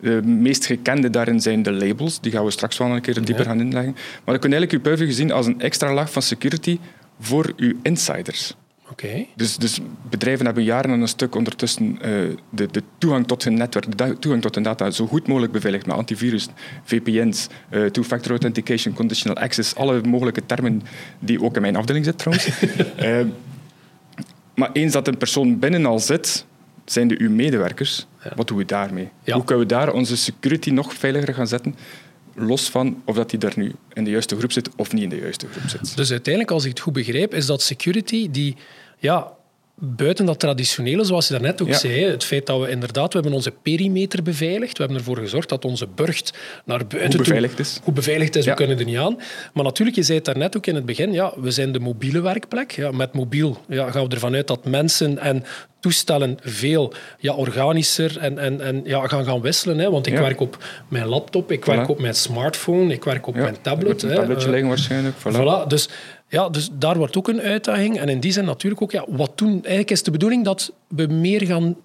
De 0.00 0.22
meest 0.22 0.66
gekende 0.66 1.10
daarin 1.10 1.40
zijn 1.40 1.62
de 1.62 1.72
labels, 1.72 2.20
die 2.20 2.32
gaan 2.32 2.44
we 2.44 2.50
straks 2.50 2.78
wel 2.78 2.88
een 2.88 3.00
keer 3.00 3.24
dieper 3.24 3.44
gaan 3.44 3.60
inleggen. 3.60 3.92
Maar 4.24 4.34
je 4.34 4.40
kunt 4.40 4.52
eigenlijk 4.52 4.72
je 4.72 4.90
Purview 4.90 5.06
gezien 5.06 5.32
als 5.32 5.46
een 5.46 5.60
extra 5.60 5.94
laag 5.94 6.12
van 6.12 6.22
security 6.22 6.78
voor 7.20 7.52
uw 7.56 7.72
insiders. 7.82 8.54
Dus, 9.34 9.56
dus, 9.56 9.80
bedrijven 10.10 10.46
hebben 10.46 10.64
jaren 10.64 10.90
en 10.90 11.00
een 11.00 11.08
stuk 11.08 11.34
ondertussen 11.34 11.84
uh, 11.84 11.98
de, 12.50 12.68
de, 12.70 12.82
toegang 12.98 13.26
tot 13.26 13.44
hun 13.44 13.54
netwerk, 13.54 13.98
de 13.98 14.18
toegang 14.18 14.42
tot 14.42 14.54
hun 14.54 14.64
data 14.64 14.90
zo 14.90 15.06
goed 15.06 15.26
mogelijk 15.26 15.52
beveiligd 15.52 15.86
met 15.86 15.96
antivirus, 15.96 16.48
VPN's, 16.84 17.46
uh, 17.70 17.84
eh, 17.84 17.90
two-factor 17.90 18.30
authentication, 18.30 18.94
conditional 18.94 19.42
access, 19.42 19.74
alle 19.74 20.00
mogelijke 20.00 20.46
termen 20.46 20.82
die 21.18 21.42
ook 21.42 21.56
in 21.56 21.62
mijn 21.62 21.76
afdeling 21.76 22.04
zitten 22.04 22.32
trouwens. 22.32 22.62
uh, 23.02 23.32
maar 24.60 24.70
eens 24.72 24.92
dat 24.92 25.08
een 25.08 25.16
persoon 25.16 25.58
binnen 25.58 25.86
al 25.86 25.98
zit, 25.98 26.46
zijn 26.84 27.08
de 27.08 27.18
uw 27.18 27.30
medewerkers. 27.30 28.06
Wat 28.34 28.48
doen 28.48 28.56
we 28.56 28.64
daarmee? 28.64 29.08
Hoe 29.24 29.44
kunnen 29.44 29.66
we 29.66 29.74
daar 29.74 29.92
onze 29.92 30.16
security 30.16 30.70
nog 30.70 30.94
veiliger 30.94 31.34
gaan 31.34 31.46
zetten? 31.46 31.74
Los 32.36 32.70
van 32.70 33.02
of 33.04 33.16
dat 33.16 33.30
hij 33.30 33.40
daar 33.40 33.52
nu 33.56 33.72
in 33.92 34.04
de 34.04 34.10
juiste 34.10 34.36
groep 34.36 34.52
zit 34.52 34.68
of 34.76 34.92
niet 34.92 35.02
in 35.02 35.08
de 35.08 35.16
juiste 35.16 35.46
groep 35.48 35.68
zit. 35.68 35.96
Dus 35.96 36.10
uiteindelijk, 36.10 36.52
als 36.52 36.64
ik 36.64 36.70
het 36.70 36.80
goed 36.80 36.92
begrijp, 36.92 37.34
is 37.34 37.46
dat 37.46 37.62
security 37.62 38.30
die 38.30 38.56
ja, 38.98 39.32
buiten 39.78 40.26
dat 40.26 40.38
traditionele, 40.38 41.04
zoals 41.04 41.26
je 41.26 41.32
daarnet 41.32 41.62
ook 41.62 41.74
zei, 41.74 42.04
het 42.04 42.24
feit 42.24 42.46
dat 42.46 42.60
we 42.60 42.70
inderdaad, 42.70 43.12
we 43.12 43.18
hebben 43.18 43.32
onze 43.32 43.52
perimeter 43.62 44.22
beveiligd, 44.22 44.78
we 44.78 44.84
hebben 44.84 44.98
ervoor 44.98 45.16
gezorgd 45.16 45.48
dat 45.48 45.64
onze 45.64 45.86
burcht 45.94 46.32
naar 46.64 46.86
buiten 46.86 47.18
goed 47.18 47.26
beveiligd 47.26 47.58
is. 47.58 47.80
Goed 47.82 47.94
beveiligd 47.94 48.36
is, 48.36 48.44
we 48.44 48.54
kunnen 48.54 48.78
er 48.78 48.84
niet 48.84 48.96
aan. 48.96 49.18
Maar 49.52 49.64
natuurlijk, 49.64 49.96
je 49.96 50.02
zei 50.02 50.16
het 50.16 50.26
daarnet 50.26 50.56
ook 50.56 50.66
in 50.66 50.74
het 50.74 50.86
begin, 50.86 51.12
ja, 51.12 51.32
we 51.36 51.50
zijn 51.50 51.72
de 51.72 51.80
mobiele 51.80 52.20
werkplek. 52.20 52.70
Ja, 52.70 52.90
met 52.90 53.12
mobiel 53.12 53.60
ja, 53.68 53.90
gaan 53.90 54.08
we 54.08 54.14
ervan 54.14 54.34
uit 54.34 54.46
dat 54.46 54.64
mensen 54.64 55.18
en 55.18 55.44
toestellen 55.80 56.38
veel 56.42 56.92
ja, 57.18 57.34
organischer 57.34 58.18
en, 58.18 58.38
en, 58.38 58.60
en 58.60 58.80
ja, 58.84 59.06
gaan 59.06 59.24
gaan 59.24 59.40
wisselen. 59.40 59.78
Hè. 59.78 59.90
Want 59.90 60.06
ik 60.06 60.18
werk 60.18 60.40
op 60.40 60.64
mijn 60.88 61.06
laptop, 61.06 61.52
ik 61.52 61.64
werk 61.64 61.88
op 61.88 62.00
mijn 62.00 62.14
smartphone, 62.14 62.92
ik 62.92 63.04
werk 63.04 63.26
op 63.26 63.34
mijn 63.34 63.56
tablet. 63.60 64.02
Een 64.02 64.14
tabletje 64.14 64.50
liggen 64.50 64.68
waarschijnlijk. 64.68 65.14
Voilà. 65.18 65.36
voilà. 65.36 65.66
Dus 65.66 65.88
ja, 66.28 66.48
dus 66.48 66.68
daar 66.72 66.96
wordt 66.96 67.16
ook 67.16 67.28
een 67.28 67.40
uitdaging. 67.40 67.98
En 67.98 68.08
in 68.08 68.20
die 68.20 68.32
zin 68.32 68.44
natuurlijk 68.44 68.82
ook, 68.82 68.92
ja, 68.92 69.04
wat 69.08 69.38
doen? 69.38 69.50
Eigenlijk 69.50 69.90
is 69.90 70.02
de 70.02 70.10
bedoeling 70.10 70.44
dat 70.44 70.72
we 70.88 71.06
meer 71.06 71.46
gaan 71.46 71.76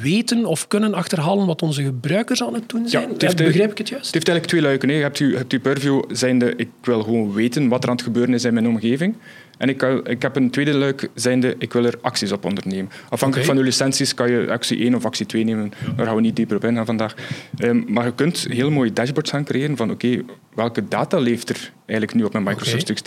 weten 0.00 0.44
of 0.44 0.68
kunnen 0.68 0.94
achterhalen 0.94 1.46
wat 1.46 1.62
onze 1.62 1.82
gebruikers 1.82 2.42
aan 2.42 2.54
het 2.54 2.68
doen 2.68 2.88
zijn. 2.88 3.08
Ja, 3.08 3.14
heeft, 3.18 3.36
begrijp 3.36 3.70
ik 3.70 3.78
het 3.78 3.88
juist? 3.88 4.04
Het 4.04 4.14
heeft 4.14 4.28
eigenlijk 4.28 4.46
twee 4.46 4.62
luiken. 4.62 4.88
Hè. 4.88 4.94
Je 4.94 5.02
hebt 5.02 5.18
je, 5.18 5.36
hebt 5.36 5.52
je 5.52 5.60
purview 5.60 6.02
zijnde, 6.08 6.56
ik 6.56 6.68
wil 6.82 7.02
gewoon 7.02 7.32
weten 7.32 7.68
wat 7.68 7.82
er 7.82 7.88
aan 7.88 7.96
het 7.96 8.04
gebeuren 8.04 8.34
is 8.34 8.44
in 8.44 8.54
mijn 8.54 8.68
omgeving. 8.68 9.14
En 9.58 9.68
ik, 9.68 9.82
ik 10.04 10.22
heb 10.22 10.36
een 10.36 10.50
tweede 10.50 10.74
luik 10.74 11.08
zijnde, 11.14 11.54
ik 11.58 11.72
wil 11.72 11.84
er 11.84 11.98
acties 12.00 12.32
op 12.32 12.44
ondernemen. 12.44 12.90
Afhankelijk 13.08 13.46
van 13.48 13.56
je 13.56 13.62
licenties 13.62 14.14
kan 14.14 14.30
je 14.30 14.50
actie 14.50 14.78
1 14.78 14.94
of 14.94 15.04
actie 15.04 15.26
2 15.26 15.44
nemen. 15.44 15.72
Daar 15.96 16.06
gaan 16.06 16.14
we 16.14 16.20
niet 16.20 16.36
dieper 16.36 16.56
op 16.56 16.64
in 16.64 16.84
vandaag. 16.84 17.14
Um, 17.58 17.84
maar 17.88 18.04
je 18.04 18.14
kunt 18.14 18.46
heel 18.50 18.70
mooie 18.70 18.92
dashboards 18.92 19.30
gaan 19.30 19.44
creëren 19.44 19.76
van 19.76 19.90
oké, 19.90 20.22
welke 20.54 20.88
data 20.88 21.18
leeft 21.18 21.48
er 21.48 21.72
eigenlijk 21.86 22.14
nu 22.14 22.24
op 22.24 22.32
mijn 22.32 22.44
Microsoft 22.44 22.90
okay. 22.90 23.02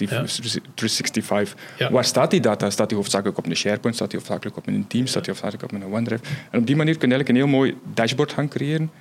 365? 0.76 1.56
Waar 1.90 2.06
staat 2.06 2.32
die 2.32 2.40
data? 2.40 2.70
Staat 2.70 2.90
die 2.90 2.98
hoofdzakelijk 2.98 3.38
op 3.38 3.46
een 3.46 3.56
SharePoint? 3.56 3.96
Staat 3.96 4.10
die 4.10 4.20
hoofdzakelijk 4.20 4.58
op 4.58 4.68
een 4.68 4.88
Teams? 4.88 5.10
Staat 5.10 5.24
die 5.26 5.34
hoofdzakelijk 5.34 5.74
op 5.74 5.82
een 5.82 5.94
OneDrive? 5.94 6.24
En 6.52 6.60
op 6.60 6.68
die 6.68 6.76
manier 6.76 6.98
kun 6.98 7.10
je 7.10 7.16
eigenlijk 7.16 7.30
een 7.30 7.50
heel 7.50 7.60
mooi 7.60 7.78
dashboard 7.94 8.34
gaan 8.34 8.48
creëren, 8.48 8.92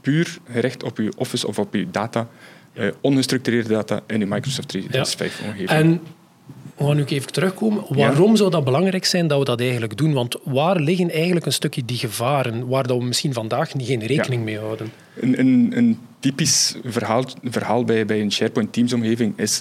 puur 0.00 0.38
gericht 0.50 0.82
op 0.82 0.96
je 0.96 1.12
Office 1.16 1.46
of 1.46 1.58
op 1.58 1.74
je 1.74 1.90
data, 1.90 2.28
uh, 2.74 2.90
ongestructureerde 3.00 3.68
data 3.68 4.00
in 4.06 4.18
je 4.18 4.26
Microsoft 4.26 4.76
365-omgeving. 4.76 6.00
We 6.82 6.88
gaan 6.88 6.96
nu 6.96 7.04
even 7.04 7.32
terugkomen. 7.32 7.84
Waarom 7.88 8.36
zou 8.36 8.50
dat 8.50 8.64
belangrijk 8.64 9.04
zijn 9.04 9.26
dat 9.26 9.38
we 9.38 9.44
dat 9.44 9.60
eigenlijk 9.60 9.96
doen? 9.96 10.12
Want 10.12 10.36
waar 10.44 10.80
liggen 10.80 11.10
eigenlijk 11.10 11.46
een 11.46 11.52
stukje 11.52 11.84
die 11.84 11.98
gevaren 11.98 12.68
waar 12.68 12.86
dat 12.86 12.98
we 12.98 13.04
misschien 13.04 13.32
vandaag 13.32 13.70
geen 13.76 14.06
rekening 14.06 14.44
mee 14.44 14.58
houden? 14.58 14.92
Een, 15.20 15.38
een, 15.38 15.72
een 15.74 15.98
typisch 16.20 16.76
verhaal, 16.84 17.24
verhaal 17.44 17.84
bij, 17.84 18.06
bij 18.06 18.20
een 18.20 18.32
SharePoint 18.32 18.72
Teams-omgeving 18.72 19.38
is 19.38 19.60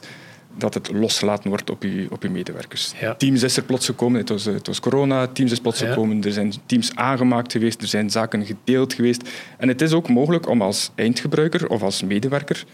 dat 0.58 0.74
het 0.74 0.92
losgelaten 0.92 1.50
wordt 1.50 1.70
op 1.70 1.84
je, 1.84 2.08
op 2.10 2.24
je 2.24 2.30
medewerkers. 2.30 2.94
Teams 3.18 3.44
is 3.44 3.58
er 3.58 3.64
plots 3.64 3.86
gekomen, 3.86 4.20
het 4.20 4.30
was, 4.30 4.46
het 4.46 4.68
was 4.68 4.80
corona, 4.80 5.28
Teams 5.28 5.52
is 5.52 5.60
plots 5.60 5.82
gekomen, 5.82 6.24
er 6.24 6.32
zijn 6.32 6.54
teams 6.66 6.96
aangemaakt 6.96 7.52
geweest, 7.52 7.82
er 7.82 7.88
zijn 7.88 8.10
zaken 8.10 8.46
gedeeld 8.46 8.94
geweest. 8.94 9.30
En 9.58 9.68
het 9.68 9.82
is 9.82 9.92
ook 9.92 10.10
mogelijk 10.10 10.50
om 10.50 10.62
als 10.62 10.92
eindgebruiker 10.96 11.70
of 11.70 11.82
als 11.82 12.04
medewerker 12.04 12.66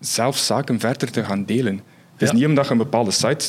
zelf 0.00 0.36
zaken 0.36 0.80
verder 0.80 1.10
te 1.10 1.24
gaan 1.24 1.44
delen. 1.44 1.80
Het 2.24 2.32
is 2.32 2.38
niet 2.40 2.48
omdat 2.48 2.66
je 2.66 2.72
een 2.72 2.78
bepaalde 2.78 3.10
site 3.10 3.46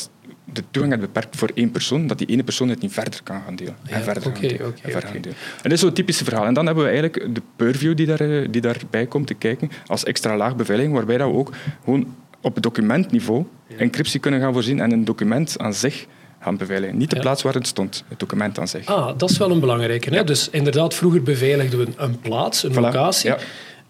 de 0.52 0.62
toegang 0.70 0.92
hebt 0.92 1.12
beperkt 1.12 1.36
voor 1.36 1.50
één 1.54 1.70
persoon, 1.70 2.06
dat 2.06 2.18
die 2.18 2.26
ene 2.26 2.42
persoon 2.42 2.68
het 2.68 2.80
niet 2.80 2.92
verder 2.92 3.20
kan 3.22 3.42
gaan 3.44 3.56
delen. 3.56 3.76
en 3.88 4.02
verder, 4.02 4.22
gaan, 4.22 4.32
delen, 4.40 4.60
en 4.60 4.90
verder 4.90 5.10
gaan 5.10 5.20
delen. 5.20 5.36
En 5.38 5.62
dat 5.62 5.72
is 5.72 5.80
zo'n 5.80 5.92
typische 5.92 6.24
verhaal. 6.24 6.46
En 6.46 6.54
dan 6.54 6.66
hebben 6.66 6.84
we 6.84 6.90
eigenlijk 6.90 7.34
de 7.34 7.42
purview 7.56 7.96
die, 7.96 8.06
daar, 8.06 8.20
eh, 8.20 8.48
die 8.50 8.60
daarbij 8.60 9.06
komt 9.06 9.26
te 9.26 9.34
kijken, 9.34 9.70
als 9.86 10.04
extra 10.04 10.36
laag 10.36 10.56
beveiliging, 10.56 10.94
waarbij 10.94 11.18
dat 11.18 11.30
we 11.30 11.36
ook 11.36 11.52
gewoon 11.84 12.14
op 12.40 12.62
documentniveau 12.62 13.44
encryptie 13.76 14.20
kunnen 14.20 14.40
gaan 14.40 14.52
voorzien 14.52 14.80
en 14.80 14.92
een 14.92 15.04
document 15.04 15.58
aan 15.58 15.74
zich 15.74 16.06
gaan 16.40 16.56
beveiligen. 16.56 16.96
Niet 16.96 17.10
de 17.10 17.20
plaats 17.20 17.42
waar 17.42 17.54
het 17.54 17.66
stond, 17.66 18.04
het 18.08 18.18
document 18.18 18.58
aan 18.58 18.68
zich. 18.68 18.86
Ah, 18.86 19.18
dat 19.18 19.30
is 19.30 19.38
wel 19.38 19.50
een 19.50 19.60
belangrijke. 19.60 20.14
Hè? 20.14 20.24
Dus 20.24 20.50
inderdaad, 20.50 20.94
vroeger 20.94 21.22
beveiligden 21.22 21.78
we 21.78 21.86
een 21.96 22.20
plaats, 22.20 22.62
een 22.62 22.74
locatie. 22.74 23.34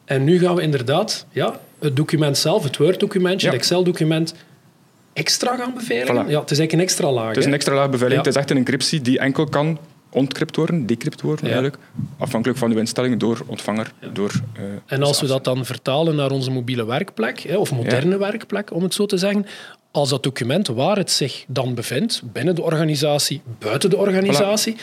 En 0.05 0.25
nu 0.25 0.39
gaan 0.39 0.55
we 0.55 0.63
inderdaad 0.63 1.27
ja, 1.31 1.61
het 1.79 1.97
document 1.97 2.39
zelf, 2.39 2.63
het 2.63 2.77
Word-documentje, 2.77 3.47
het 3.47 3.57
Excel-document, 3.57 4.35
extra 5.17 5.57
gaan 5.57 5.75
beveiligen? 5.75 6.15
Ja, 6.15 6.41
het 6.41 6.51
is 6.51 6.59
eigenlijk 6.59 6.73
een 6.73 6.81
extra 6.81 7.13
laag. 7.13 7.29
Het 7.29 7.37
is 7.37 7.45
een 7.45 7.55
extra 7.55 7.75
laag 7.75 7.91
beveiliging. 7.91 8.25
Het 8.27 8.35
is 8.35 8.41
echt 8.41 8.51
een 8.51 8.57
encryptie 8.57 9.01
die 9.01 9.19
enkel 9.19 9.45
kan 9.45 9.79
ontcrypt 10.11 10.57
worden, 10.57 10.87
decrypt 10.87 11.21
worden 11.21 11.45
eigenlijk, 11.45 11.77
afhankelijk 12.19 12.59
van 12.59 12.71
uw 12.71 12.79
instellingen 12.79 13.19
door 13.19 13.43
ontvanger. 13.47 13.93
Door, 14.13 14.33
uh, 14.59 14.63
en 14.87 15.03
als 15.03 15.21
we 15.21 15.27
dat 15.27 15.45
dan 15.45 15.65
vertalen 15.65 16.17
naar 16.17 16.31
onze 16.31 16.51
mobiele 16.51 16.87
werkplek, 16.87 17.41
hè, 17.41 17.57
of 17.57 17.73
moderne 17.73 18.19
werkplek, 18.19 18.73
om 18.73 18.83
het 18.83 18.95
zo 18.95 19.07
te 19.07 19.19
zeggen, 19.19 19.47
als 19.91 20.09
dat 20.09 20.23
document 20.23 20.67
waar 20.67 20.97
het 20.97 21.11
zich 21.11 21.45
dan 21.49 21.75
bevindt, 21.75 22.23
binnen 22.25 22.55
de 22.55 22.63
organisatie, 22.63 23.43
buiten 23.59 23.91
de 23.91 23.97
organisatie, 23.97 24.77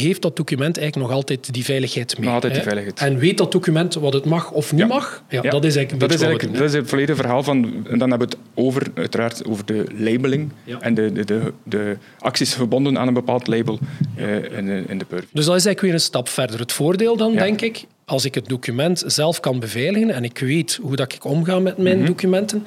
heeft 0.00 0.22
dat 0.22 0.36
document 0.36 0.78
eigenlijk 0.78 1.08
nog 1.08 1.16
altijd 1.16 1.52
die 1.54 1.64
veiligheid 1.64 2.14
mee. 2.14 2.24
Nog 2.24 2.34
altijd 2.34 2.54
die 2.54 2.62
veiligheid. 2.62 2.98
En 2.98 3.18
weet 3.18 3.38
dat 3.38 3.52
document 3.52 3.94
wat 3.94 4.12
het 4.12 4.24
mag 4.24 4.50
of 4.50 4.72
niet 4.72 4.88
mag? 4.88 5.22
Ja, 5.28 5.40
Dat 5.40 5.64
is 5.64 5.76
eigenlijk, 5.76 6.08
dat 6.08 6.18
is, 6.18 6.26
eigenlijk 6.26 6.58
dat 6.58 6.68
is 6.68 6.74
het 6.74 6.88
volledige 6.88 7.20
verhaal 7.20 7.42
van... 7.42 7.86
En 7.90 7.98
dan 7.98 8.10
hebben 8.10 8.28
we 8.28 8.34
het 8.34 8.44
over, 8.54 8.86
uiteraard 8.94 9.46
over 9.46 9.66
de 9.66 9.84
labeling 9.96 10.52
en 10.80 10.94
de, 10.94 11.12
de, 11.12 11.24
de, 11.24 11.52
de, 11.62 11.96
acties 12.18 12.54
verbonden 12.54 12.98
aan 12.98 13.08
een 13.08 13.14
bepaald 13.14 13.46
label 13.46 13.78
uh, 14.18 14.58
in, 14.58 14.66
de, 14.66 14.84
in 14.88 14.98
de 14.98 15.04
purview. 15.04 15.28
Dus 15.32 15.44
dat 15.44 15.56
is 15.56 15.64
eigenlijk 15.64 15.80
weer 15.80 15.94
een 15.94 16.00
stap 16.00 16.28
verder. 16.28 16.58
Het 16.58 16.72
voordeel 16.72 17.16
dan, 17.16 17.32
denk 17.34 17.60
ik, 17.60 17.84
als 18.04 18.24
ik 18.24 18.34
het 18.34 18.48
document 18.48 19.02
zelf 19.06 19.40
kan 19.40 19.60
beveiligen 19.60 20.10
en 20.10 20.24
ik 20.24 20.38
weet 20.38 20.78
hoe 20.82 20.96
dat 20.96 21.12
ik 21.12 21.24
omga 21.24 21.58
met 21.58 21.78
mijn 21.78 21.98
mhm. 21.98 22.06
documenten 22.06 22.66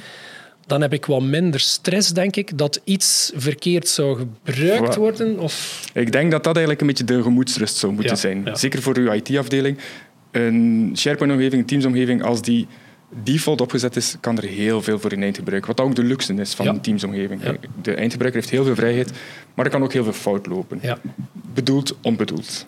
dan 0.66 0.82
heb 0.82 0.94
ik 0.94 1.06
wat 1.06 1.22
minder 1.22 1.60
stress, 1.60 2.14
denk 2.14 2.36
ik, 2.36 2.58
dat 2.58 2.82
iets 2.84 3.32
verkeerd 3.36 3.88
zou 3.88 4.18
gebruikt 4.18 4.96
worden. 4.96 5.40
Of... 5.40 5.86
Ik 5.94 6.12
denk 6.12 6.32
dat 6.32 6.44
dat 6.44 6.56
eigenlijk 6.56 6.82
een 6.82 6.88
beetje 6.88 7.04
de 7.04 7.22
gemoedsrust 7.22 7.76
zou 7.76 7.94
moeten 7.94 8.18
zijn. 8.18 8.50
Zeker 8.54 8.82
voor 8.82 8.98
uw 8.98 9.12
IT-afdeling. 9.12 9.78
Een 10.32 10.94
SharePoint-omgeving, 10.98 11.62
een 11.62 11.68
Teams-omgeving, 11.68 12.24
als 12.24 12.42
die 12.42 12.68
default 13.24 13.62
opgezet 13.62 13.96
is, 13.96 14.16
kan 14.20 14.38
er 14.38 14.44
heel 14.44 14.82
veel 14.82 15.00
voor 15.00 15.12
in 15.12 15.24
eindgebruik. 15.24 15.66
Wat 15.66 15.80
ook 15.80 15.96
de 15.96 16.04
luxe 16.04 16.34
is 16.34 16.54
van 16.54 16.68
een 16.68 16.82
Teams-omgeving. 16.82 17.42
De 17.82 17.94
eindgebruiker 17.94 18.42
heeft 18.42 18.54
heel 18.54 18.64
veel 18.64 18.76
vrijheid, 18.76 19.12
maar 19.54 19.66
er 19.66 19.72
kan 19.72 19.84
ook 19.84 19.94
heel 19.94 20.04
veel 20.04 20.14
fout 20.14 20.46
lopen. 20.46 20.82
Bedoeld, 21.54 21.96
onbedoeld. 22.02 22.68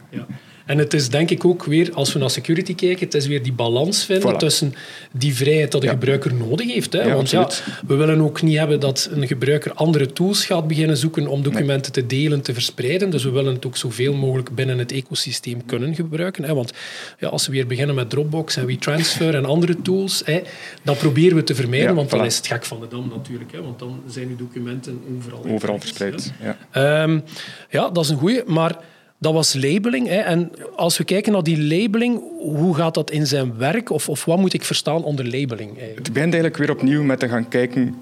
En 0.68 0.78
het 0.78 0.94
is 0.94 1.10
denk 1.10 1.30
ik 1.30 1.46
ook 1.46 1.64
weer, 1.64 1.94
als 1.94 2.14
we 2.14 2.20
naar 2.20 2.30
security 2.30 2.76
kijken, 2.76 3.06
het 3.06 3.14
is 3.14 3.28
weer 3.28 3.44
die 3.44 3.54
balans 3.54 4.06
vinden 4.06 4.38
tussen 4.38 4.74
die 5.12 5.36
vrijheid 5.36 5.72
dat 5.72 5.82
de 5.82 5.88
gebruiker 5.88 6.34
nodig 6.34 6.74
heeft. 6.74 6.94
Hè? 6.94 7.14
Want 7.14 7.30
ja, 7.30 7.50
we 7.88 7.96
willen 7.96 8.22
ook 8.22 8.42
niet 8.42 8.58
hebben 8.58 8.80
dat 8.80 9.10
een 9.12 9.28
gebruiker 9.28 9.74
andere 9.74 10.14
tools 10.14 10.46
gaat 10.46 10.68
beginnen 10.68 10.98
zoeken 10.98 11.28
om 11.28 11.44
documenten 11.44 11.92
te 11.92 12.06
delen, 12.06 12.42
te 12.42 12.54
verspreiden. 12.54 13.10
Dus 13.10 13.24
we 13.24 13.30
willen 13.30 13.54
het 13.54 13.66
ook 13.66 13.78
zoveel 13.78 14.14
mogelijk 14.14 14.56
binnen 14.56 14.78
het 14.78 14.92
ecosysteem 14.92 15.66
kunnen 15.66 15.96
gebruiken. 15.96 16.44
Hè? 16.44 16.54
Want 16.54 16.74
ja, 17.20 17.28
als 17.28 17.46
we 17.48 17.52
weer 17.52 17.68
beginnen 17.68 17.96
met 17.96 18.10
Dropbox 18.10 18.56
en 18.56 18.66
WeTransfer 18.66 19.36
en 19.36 19.46
andere 19.46 19.82
tools, 19.82 20.22
hè, 20.26 20.42
dan 20.84 20.98
proberen 20.98 21.36
we 21.36 21.44
te 21.44 21.56
vermijden, 21.56 21.96
want 21.96 22.10
dan 22.10 22.26
is 22.26 22.38
het 22.38 22.48
gek 22.48 22.66
van 22.66 22.80
de 22.80 22.88
dam 22.88 23.10
natuurlijk. 23.16 23.52
Hè? 23.52 23.62
Want 23.62 23.80
dan 23.80 24.02
zijn 24.08 24.28
uw 24.28 24.36
documenten 24.36 25.02
overal, 25.18 25.46
overal 25.48 25.80
verspreid. 25.80 26.34
Ja. 26.42 26.58
Ja. 26.74 27.22
ja, 27.70 27.90
dat 27.90 28.04
is 28.04 28.10
een 28.10 28.18
goeie. 28.18 28.44
Maar 28.46 28.80
dat 29.18 29.34
was 29.34 29.54
labeling. 29.54 30.08
Hè. 30.08 30.18
En 30.18 30.52
als 30.76 30.98
we 30.98 31.04
kijken 31.04 31.32
naar 31.32 31.44
die 31.44 31.64
labeling, 31.64 32.22
hoe 32.40 32.76
gaat 32.76 32.94
dat 32.94 33.12
in 33.12 33.28
zijn 33.28 33.58
werk? 33.58 33.90
Of, 33.90 34.10
of 34.10 34.26
wat 34.26 34.38
moet 34.38 34.54
ik 34.54 34.64
verstaan 34.64 35.04
onder 35.04 35.26
labeling? 35.26 35.70
Eigenlijk? 35.70 35.98
Het 35.98 36.14
begint 36.14 36.34
eigenlijk 36.34 36.58
weer 36.58 36.72
opnieuw 36.72 37.04
met 37.04 37.20
te 37.20 37.30
gaan 37.30 37.48
kijken 37.48 37.96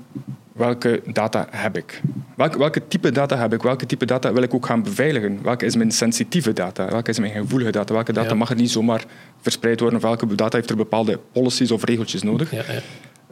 welke 0.55 1.01
data 1.05 1.47
heb 1.49 1.77
ik? 1.77 2.01
Welke, 2.35 2.57
welke 2.57 2.87
type 2.87 3.11
data 3.11 3.37
heb 3.37 3.53
ik? 3.53 3.61
Welke 3.61 3.85
type 3.85 4.05
data 4.05 4.33
wil 4.33 4.41
ik 4.41 4.53
ook 4.53 4.65
gaan 4.65 4.83
beveiligen? 4.83 5.39
Welke 5.43 5.65
is 5.65 5.75
mijn 5.75 5.91
sensitieve 5.91 6.53
data? 6.53 6.89
Welke 6.89 7.09
is 7.09 7.19
mijn 7.19 7.31
gevoelige 7.31 7.71
data? 7.71 7.93
Welke 7.93 8.13
data 8.13 8.33
mag 8.33 8.49
er 8.49 8.55
niet 8.55 8.71
zomaar 8.71 9.03
verspreid 9.41 9.79
worden? 9.79 9.97
Of 9.97 10.05
welke 10.05 10.35
data 10.35 10.57
heeft 10.57 10.69
er 10.69 10.75
bepaalde 10.75 11.19
policies 11.31 11.71
of 11.71 11.83
regeltjes 11.83 12.23
nodig? 12.23 12.51
Ja, 12.51 12.63
ja. 12.67 12.79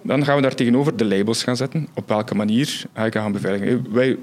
Dan 0.01 0.25
gaan 0.25 0.35
we 0.35 0.41
daar 0.41 0.55
tegenover 0.55 0.97
de 0.97 1.05
labels 1.05 1.43
gaan 1.43 1.55
zetten. 1.55 1.87
Op 1.93 2.09
welke 2.09 2.35
manier 2.35 2.83
ga 2.93 3.05
ik 3.05 3.13
gaan 3.13 3.31
beveiligen? 3.31 3.93
Wij 3.93 4.17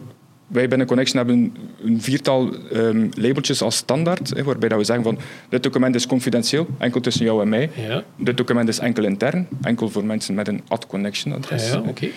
wij 0.51 0.69
binnen 0.69 0.87
Connection 0.87 1.17
hebben 1.17 1.57
een 1.85 2.03
viertal 2.03 2.55
um, 2.73 3.09
labeltjes 3.15 3.63
als 3.63 3.77
standaard, 3.77 4.31
hè, 4.35 4.45
waarbij 4.45 4.69
dat 4.69 4.79
we 4.79 4.85
zeggen 4.85 5.05
van 5.05 5.19
dit 5.49 5.63
document 5.63 5.95
is 5.95 6.07
confidentieel, 6.07 6.67
enkel 6.79 7.01
tussen 7.01 7.25
jou 7.25 7.43
en 7.43 7.49
mij. 7.49 7.71
Ja. 7.75 8.05
Dit 8.17 8.37
document 8.37 8.69
is 8.69 8.79
enkel 8.79 9.05
intern, 9.05 9.49
enkel 9.63 9.89
voor 9.89 10.05
mensen 10.05 10.35
met 10.35 10.49
een 10.49 10.63
ad 10.69 10.87
connection 10.87 11.35
adres. 11.35 11.71
Ja, 11.71 11.79
okay. 11.79 12.13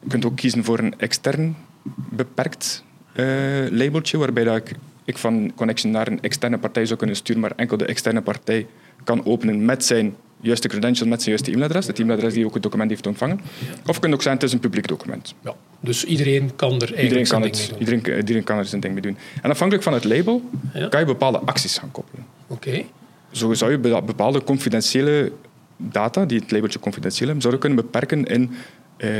Je 0.00 0.08
kunt 0.08 0.24
ook 0.24 0.36
kiezen 0.36 0.64
voor 0.64 0.78
een 0.78 0.98
extern 0.98 1.56
beperkt 2.10 2.84
uh, 3.16 3.26
labeltje, 3.70 4.18
waarbij 4.18 4.44
dat 4.44 4.56
ik, 4.56 4.72
ik 5.04 5.18
van 5.18 5.52
Connection 5.54 5.92
naar 5.92 6.08
een 6.08 6.22
externe 6.22 6.58
partij 6.58 6.86
zou 6.86 6.98
kunnen 6.98 7.16
sturen, 7.16 7.42
maar 7.42 7.52
enkel 7.56 7.76
de 7.76 7.84
externe 7.84 8.20
partij 8.20 8.66
kan 9.04 9.26
openen 9.26 9.64
met 9.64 9.84
zijn 9.84 10.14
juiste 10.44 10.68
credentials 10.68 11.08
met 11.08 11.22
zijn 11.22 11.30
juiste 11.30 11.50
e-mailadres, 11.50 11.86
het 11.86 11.98
e-mailadres 11.98 12.34
die 12.34 12.46
ook 12.46 12.54
het 12.54 12.62
document 12.62 12.90
heeft 12.90 13.06
ontvangen. 13.06 13.40
Of 13.86 13.94
het 13.94 13.98
kan 13.98 14.12
ook 14.12 14.22
zijn, 14.22 14.34
het 14.34 14.42
is 14.42 14.52
een 14.52 14.58
publiek 14.58 14.86
document. 14.88 15.34
Ja, 15.44 15.54
dus 15.80 16.04
iedereen 16.04 16.56
kan 16.56 16.72
er 16.72 16.94
eigenlijk 16.94 17.02
iedereen 17.02 17.26
kan 17.26 17.42
het, 17.42 17.72
iedereen, 17.78 18.16
iedereen, 18.16 18.44
kan 18.44 18.58
er 18.58 18.64
zijn 18.64 18.80
ding 18.80 18.92
mee 18.92 19.02
doen. 19.02 19.16
En 19.42 19.50
afhankelijk 19.50 19.84
van 19.84 19.94
het 19.94 20.04
label 20.04 20.42
kan 20.90 21.00
je 21.00 21.06
bepaalde 21.06 21.38
acties 21.38 21.78
gaan 21.78 21.90
koppelen. 21.90 22.26
Oké. 22.46 22.84
Zo 23.30 23.54
zou 23.54 23.70
je 23.70 23.78
bepaalde 23.78 24.44
confidentiële 24.44 25.32
data, 25.76 26.24
die 26.24 26.38
het 26.38 26.50
labeltje 26.50 26.78
confidentieel 26.78 27.24
hebben, 27.24 27.42
zou 27.42 27.54
je 27.54 27.60
kunnen 27.60 27.78
beperken 27.84 28.24
in 28.24 28.50
uh, 28.98 29.10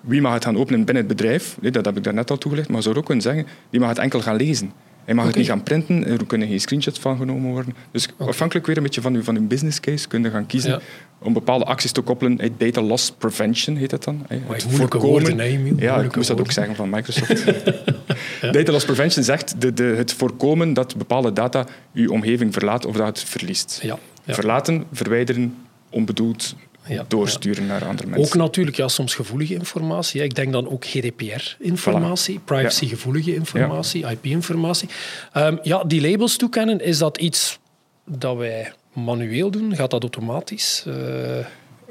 wie 0.00 0.20
mag 0.20 0.32
het 0.32 0.44
gaan 0.44 0.56
openen 0.56 0.84
binnen 0.84 1.06
het 1.06 1.16
bedrijf. 1.16 1.56
Dat 1.60 1.84
heb 1.84 1.96
ik 1.96 2.04
daarnet 2.04 2.30
al 2.30 2.38
toegelicht. 2.38 2.68
Maar 2.68 2.82
zou 2.82 2.96
ook 2.96 3.04
kunnen 3.04 3.22
zeggen, 3.22 3.46
die 3.70 3.80
mag 3.80 3.88
het 3.88 3.98
enkel 3.98 4.20
gaan 4.20 4.36
lezen. 4.36 4.72
Hij 5.08 5.16
mag 5.16 5.26
het 5.26 5.36
niet 5.36 5.46
gaan 5.46 5.62
printen, 5.62 6.06
er 6.06 6.26
kunnen 6.26 6.48
geen 6.48 6.60
screenshots 6.60 6.98
van 6.98 7.16
genomen 7.16 7.50
worden. 7.50 7.74
Dus 7.90 8.08
afhankelijk 8.16 8.66
weer 8.66 8.76
een 8.76 8.82
beetje 8.82 9.00
van 9.00 9.14
uw, 9.14 9.22
van 9.22 9.36
uw 9.36 9.46
business 9.46 9.80
case 9.80 10.08
kun 10.08 10.22
je 10.22 10.30
gaan 10.30 10.46
kiezen 10.46 10.80
om 11.18 11.32
bepaalde 11.32 11.64
acties 11.64 11.92
te 11.92 12.00
koppelen. 12.00 12.40
Data 12.58 12.80
loss 12.80 13.12
prevention 13.12 13.76
heet 13.76 13.90
dat 13.90 14.04
dan. 14.04 14.26
Het 14.28 14.62
voorkomen, 14.68 15.08
woorden, 15.08 15.76
ja, 15.76 16.00
ik 16.00 16.16
moest 16.16 16.28
dat 16.28 16.40
ook 16.40 16.52
zeggen 16.52 16.74
van 16.74 16.90
Microsoft. 16.90 17.44
Data 18.56 18.72
loss 18.72 18.84
prevention 18.84 19.24
zegt 19.24 19.60
de, 19.60 19.72
de, 19.72 19.84
het 19.84 20.12
voorkomen 20.12 20.72
dat 20.72 20.96
bepaalde 20.96 21.32
data 21.32 21.66
uw 21.94 22.10
omgeving 22.10 22.52
verlaat 22.52 22.86
of 22.86 22.96
dat 22.96 23.06
het 23.06 23.20
verliest. 23.20 23.82
Verlaten, 24.26 24.84
verwijderen, 24.92 25.54
onbedoeld 25.90 26.54
ja, 26.88 27.04
doorsturen 27.08 27.66
naar 27.66 27.84
andere 27.84 28.08
mensen. 28.08 28.26
Ook 28.26 28.34
natuurlijk 28.34 28.76
ja, 28.76 28.88
soms 28.88 29.14
gevoelige 29.14 29.54
informatie. 29.54 30.22
Ik 30.22 30.34
denk 30.34 30.52
dan 30.52 30.68
ook 30.68 30.84
GDPR-informatie, 30.84 32.38
privacy-gevoelige 32.44 33.34
informatie, 33.34 34.06
IP-informatie. 34.06 34.88
Ehm, 35.32 35.56
ja, 35.62 35.84
die 35.84 36.10
labels 36.10 36.36
toekennen, 36.36 36.80
is 36.80 36.98
dat 36.98 37.18
iets 37.18 37.58
dat 38.04 38.36
wij 38.36 38.72
manueel 38.92 39.50
doen? 39.50 39.76
Gaat 39.76 39.90
dat 39.90 40.02
automatisch? 40.02 40.84
Uh... 40.88 40.94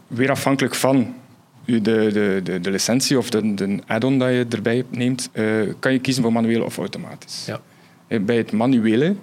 Weer 0.08 0.30
afhankelijk 0.30 0.76
van 0.76 1.16
de, 1.66 1.82
de, 1.82 2.42
de, 2.44 2.60
de 2.60 2.72
licentie 2.72 3.18
of 3.18 3.30
de, 3.30 3.54
de 3.54 3.80
add-on 3.88 4.18
dat 4.18 4.30
je 4.30 4.46
erbij 4.50 4.84
neemt, 4.90 5.30
uh, 5.34 5.74
kan 5.80 5.94
je 5.94 6.00
kiezen 6.00 6.24
voor 6.24 6.32
manueel 6.32 6.64
of 6.64 6.78
automatisch. 6.78 7.46
Ja. 7.46 7.62
Eh, 8.08 8.20
bij 8.20 8.38
het 8.38 8.52
manuele 8.52 9.16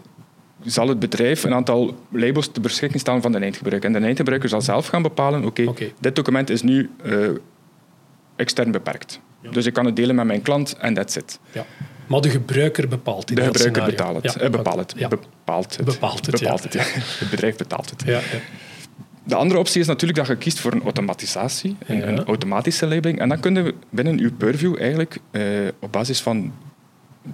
zal 0.64 0.88
het 0.88 0.98
bedrijf 0.98 1.44
een 1.44 1.54
aantal 1.54 1.94
labels 2.08 2.48
te 2.52 2.60
beschikking 2.60 3.00
stellen 3.00 3.22
van 3.22 3.32
de 3.32 3.38
eindgebruiker. 3.38 3.94
En 3.94 4.00
de 4.00 4.06
eindgebruiker 4.06 4.48
zal 4.48 4.62
zelf 4.62 4.86
gaan 4.86 5.02
bepalen, 5.02 5.44
oké, 5.44 5.74
dit 6.00 6.16
document 6.16 6.50
is 6.50 6.62
nu 6.62 6.90
uh, 7.04 7.28
extern 8.36 8.70
beperkt. 8.70 9.20
Dus 9.50 9.66
ik 9.66 9.72
kan 9.72 9.84
het 9.84 9.96
delen 9.96 10.14
met 10.14 10.26
mijn 10.26 10.42
klant 10.42 10.76
en 10.76 10.94
that's 10.94 11.16
it. 11.16 11.38
Ja. 11.52 11.66
Maar 12.06 12.20
de 12.20 12.30
gebruiker 12.30 12.88
bepaalt 12.88 13.28
het. 13.28 13.38
De 13.38 13.44
gebruiker 13.44 13.84
betaalt 13.84 14.22
het. 14.22 14.36
Ja. 14.40 14.50
bepaalt 14.50 14.78
het. 14.78 14.94
Ja. 14.96 15.08
Bepaalt 15.08 15.76
het. 15.76 15.84
Bepaalt 15.84 16.26
het, 16.26 16.40
bepaalt 16.40 16.62
het, 16.62 16.72
ja. 16.72 16.82
Het 16.84 17.30
bedrijf 17.30 17.56
betaalt 17.56 17.90
het. 17.90 18.02
Ja, 18.06 18.20
De 19.24 19.34
andere 19.34 19.60
optie 19.60 19.80
is 19.80 19.86
natuurlijk 19.86 20.18
dat 20.18 20.26
je 20.26 20.36
kiest 20.36 20.60
voor 20.60 20.72
een 20.72 20.82
automatisatie, 20.82 21.76
een, 21.86 22.08
een 22.08 22.24
automatische 22.24 22.86
labeling. 22.86 23.18
En 23.18 23.28
dan 23.28 23.40
kunnen 23.40 23.64
we 23.64 23.74
binnen 23.90 24.18
uw 24.18 24.32
purview 24.32 24.80
eigenlijk 24.80 25.18
uh, 25.30 25.68
op 25.80 25.92
basis 25.92 26.20
van 26.20 26.52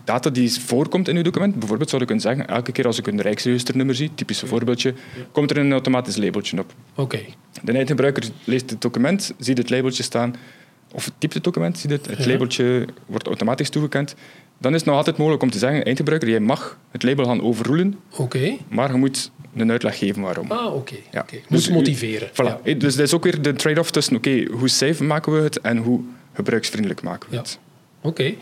data 0.04 0.30
die 0.30 0.60
voorkomt 0.60 1.08
in 1.08 1.16
uw 1.16 1.22
document. 1.22 1.58
Bijvoorbeeld 1.58 1.90
zou 1.90 2.02
ik 2.02 2.08
kunnen 2.08 2.24
zeggen, 2.24 2.46
elke 2.46 2.72
keer 2.72 2.86
als 2.86 2.98
ik 2.98 3.06
een 3.06 3.20
Rijksregisternummer 3.20 3.94
zie, 3.94 4.10
typisch 4.14 4.40
voorbeeldje, 4.40 4.94
komt 5.32 5.50
er 5.50 5.56
een 5.56 5.72
automatisch 5.72 6.16
labeltje 6.16 6.58
op. 6.58 6.72
Oké. 6.94 7.20
De 7.62 7.72
eindgebruiker 7.72 8.24
leest 8.44 8.70
het 8.70 8.80
document, 8.80 9.34
ziet 9.38 9.58
het 9.58 9.70
labeltje 9.70 10.02
staan, 10.02 10.34
of 10.92 11.10
typt 11.18 11.34
het 11.34 11.44
document, 11.44 11.78
ziet 11.78 11.90
het, 11.90 12.06
het 12.06 12.26
labeltje 12.26 12.86
wordt 13.06 13.26
automatisch 13.26 13.70
toegekend. 13.70 14.14
Dan 14.58 14.72
is 14.72 14.78
het 14.78 14.88
nog 14.88 14.96
altijd 14.96 15.16
mogelijk 15.16 15.42
om 15.42 15.50
te 15.50 15.58
zeggen, 15.58 15.84
eindgebruiker, 15.84 16.28
jij 16.28 16.40
mag 16.40 16.78
het 16.90 17.02
label 17.02 17.24
gaan 17.24 17.42
overroelen, 17.42 17.98
Oké. 18.16 18.56
maar 18.68 18.92
je 18.92 18.98
moet 18.98 19.30
een 19.56 19.70
uitleg 19.70 19.98
geven 19.98 20.22
waarom. 20.22 20.50
Ah, 20.50 20.74
oké. 20.74 20.94
Ja. 21.10 21.20
Okay. 21.20 21.42
Dus 21.48 21.68
motiveren. 21.68 22.28
Voilà. 22.28 22.62
Ja. 22.64 22.74
Dus 22.74 22.96
dat 22.96 23.06
is 23.06 23.14
ook 23.14 23.24
weer 23.24 23.42
de 23.42 23.52
trade-off 23.52 23.90
tussen, 23.90 24.16
oké, 24.16 24.44
hoe 24.50 24.68
safe 24.68 25.04
maken 25.04 25.32
we 25.32 25.40
het 25.40 25.60
en 25.60 25.76
hoe 25.76 26.00
gebruiksvriendelijk 26.32 27.02
maken 27.02 27.30
we 27.30 27.36
het. 27.36 27.58
Oké, 28.02 28.34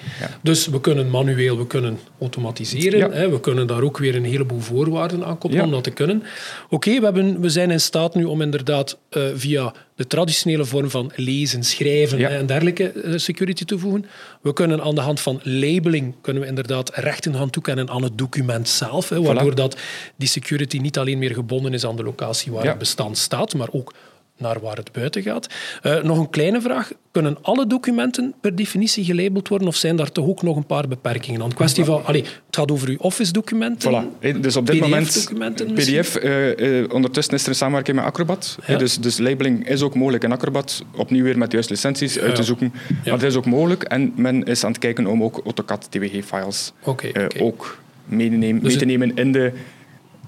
dus 0.43 0.67
we 0.67 0.81
kunnen 0.81 1.11
manueel, 1.11 1.59
we 1.59 1.67
kunnen 1.67 1.99
automatiseren. 2.21 3.12
Hè, 3.12 3.31
we 3.31 3.41
kunnen 3.41 3.67
daar 3.67 3.83
ook 3.83 3.99
weer 3.99 4.15
een 4.15 4.25
heleboel 4.25 4.61
voorwaarden 4.61 5.25
aan 5.25 5.38
koppelen 5.38 5.65
om 5.65 5.71
dat 5.71 5.85
te 5.85 5.91
kunnen. 5.91 6.23
Oké, 6.71 7.00
we, 7.00 7.37
we 7.38 7.49
zijn 7.49 7.71
in 7.71 7.81
staat 7.81 8.15
nu 8.15 8.25
om 8.25 8.43
inderdaad 8.43 8.99
uh, 9.11 9.23
via 9.35 9.73
de 9.95 10.07
traditionele 10.07 10.65
vorm 10.65 10.91
van 10.91 11.12
lezen, 11.15 11.65
schrijven 11.65 12.31
en 12.31 12.47
dergelijke 12.47 12.93
uh, 12.95 13.17
security 13.17 13.65
te 13.65 13.79
voegen. 13.79 14.07
We 14.41 14.53
kunnen 14.53 14.83
aan 14.83 14.95
de 14.95 15.00
hand 15.00 15.21
van 15.21 15.41
labeling 15.43 16.15
kunnen 16.21 16.43
we 16.43 16.49
inderdaad 16.49 16.91
rechten 16.95 17.35
gaan 17.35 17.50
toekennen 17.50 17.91
aan 17.91 18.03
het 18.03 18.19
document 18.19 18.69
zelf, 18.69 19.09
hè, 19.09 19.23
waardoor 19.23 19.55
dat 19.55 19.77
die 20.17 20.29
security 20.29 20.79
niet 20.79 20.99
alleen 20.99 21.19
meer 21.19 21.35
gebonden 21.35 21.75
is 21.75 21.87
aan 21.87 21.97
de 21.97 22.03
locatie 22.03 22.53
waar 22.53 22.67
het 22.67 22.79
bestand 22.79 23.19
staat, 23.19 23.55
maar 23.55 23.69
ook 23.71 23.95
naar 24.38 24.61
waar 24.61 24.76
het 24.76 24.92
buiten 24.92 25.23
gaat. 25.23 25.47
Uh, 25.83 26.02
nog 26.02 26.18
een 26.18 26.30
kleine 26.30 26.61
vraag. 26.61 26.90
Kunnen 27.11 27.38
alle 27.42 27.66
documenten 27.66 28.35
per 28.40 28.57
definitie 28.57 29.04
gelabeld 29.04 29.49
worden 29.49 29.68
of 29.68 29.76
zijn 29.76 29.97
daar 29.97 30.12
toch 30.12 30.26
ook 30.26 30.42
nog 30.42 30.57
een 30.57 30.66
paar 30.66 30.88
beperkingen 30.88 31.42
aan? 31.42 31.54
Kwestie 31.54 31.85
van, 31.85 32.04
allee, 32.04 32.23
het 32.23 32.57
gaat 32.57 32.71
over 32.71 32.88
uw 32.88 32.97
Office-documenten. 32.99 34.07
Voilà. 34.21 34.40
Dus 34.40 34.57
op 34.57 34.66
dit 34.66 34.80
moment, 34.80 35.28
PDF, 35.75 36.23
uh, 36.23 36.57
uh, 36.57 36.92
ondertussen 36.92 37.35
is 37.35 37.42
er 37.42 37.49
een 37.49 37.54
samenwerking 37.54 37.97
met 37.97 38.07
Acrobat. 38.07 38.59
Ja. 38.66 38.76
Dus, 38.76 38.99
dus 38.99 39.18
labeling 39.18 39.68
is 39.68 39.83
ook 39.83 39.95
mogelijk 39.95 40.25
in 40.25 40.33
Acrobat. 40.33 40.85
Opnieuw 40.97 41.25
weer 41.25 41.38
met 41.38 41.49
de 41.50 41.54
juiste 41.54 41.73
licenties 41.73 42.18
uit 42.18 42.35
te 42.35 42.42
zoeken. 42.42 42.73
Maar 43.04 43.12
het 43.12 43.23
is 43.23 43.37
ook 43.37 43.47
mogelijk 43.47 43.83
en 43.83 44.12
men 44.16 44.45
is 44.45 44.64
aan 44.64 44.71
het 44.71 44.80
kijken 44.80 45.07
om 45.07 45.23
ook 45.23 45.40
AutoCAD 45.45 45.87
TWG-files 45.90 46.73
okay, 46.85 47.11
okay. 47.11 47.40
ook 47.40 47.78
mee 48.04 48.30
te 48.30 48.37
nemen, 48.37 48.62
dus 48.62 48.71
mee 48.71 48.78
te 48.78 48.85
nemen 48.85 49.16
in 49.16 49.33
de 49.33 49.52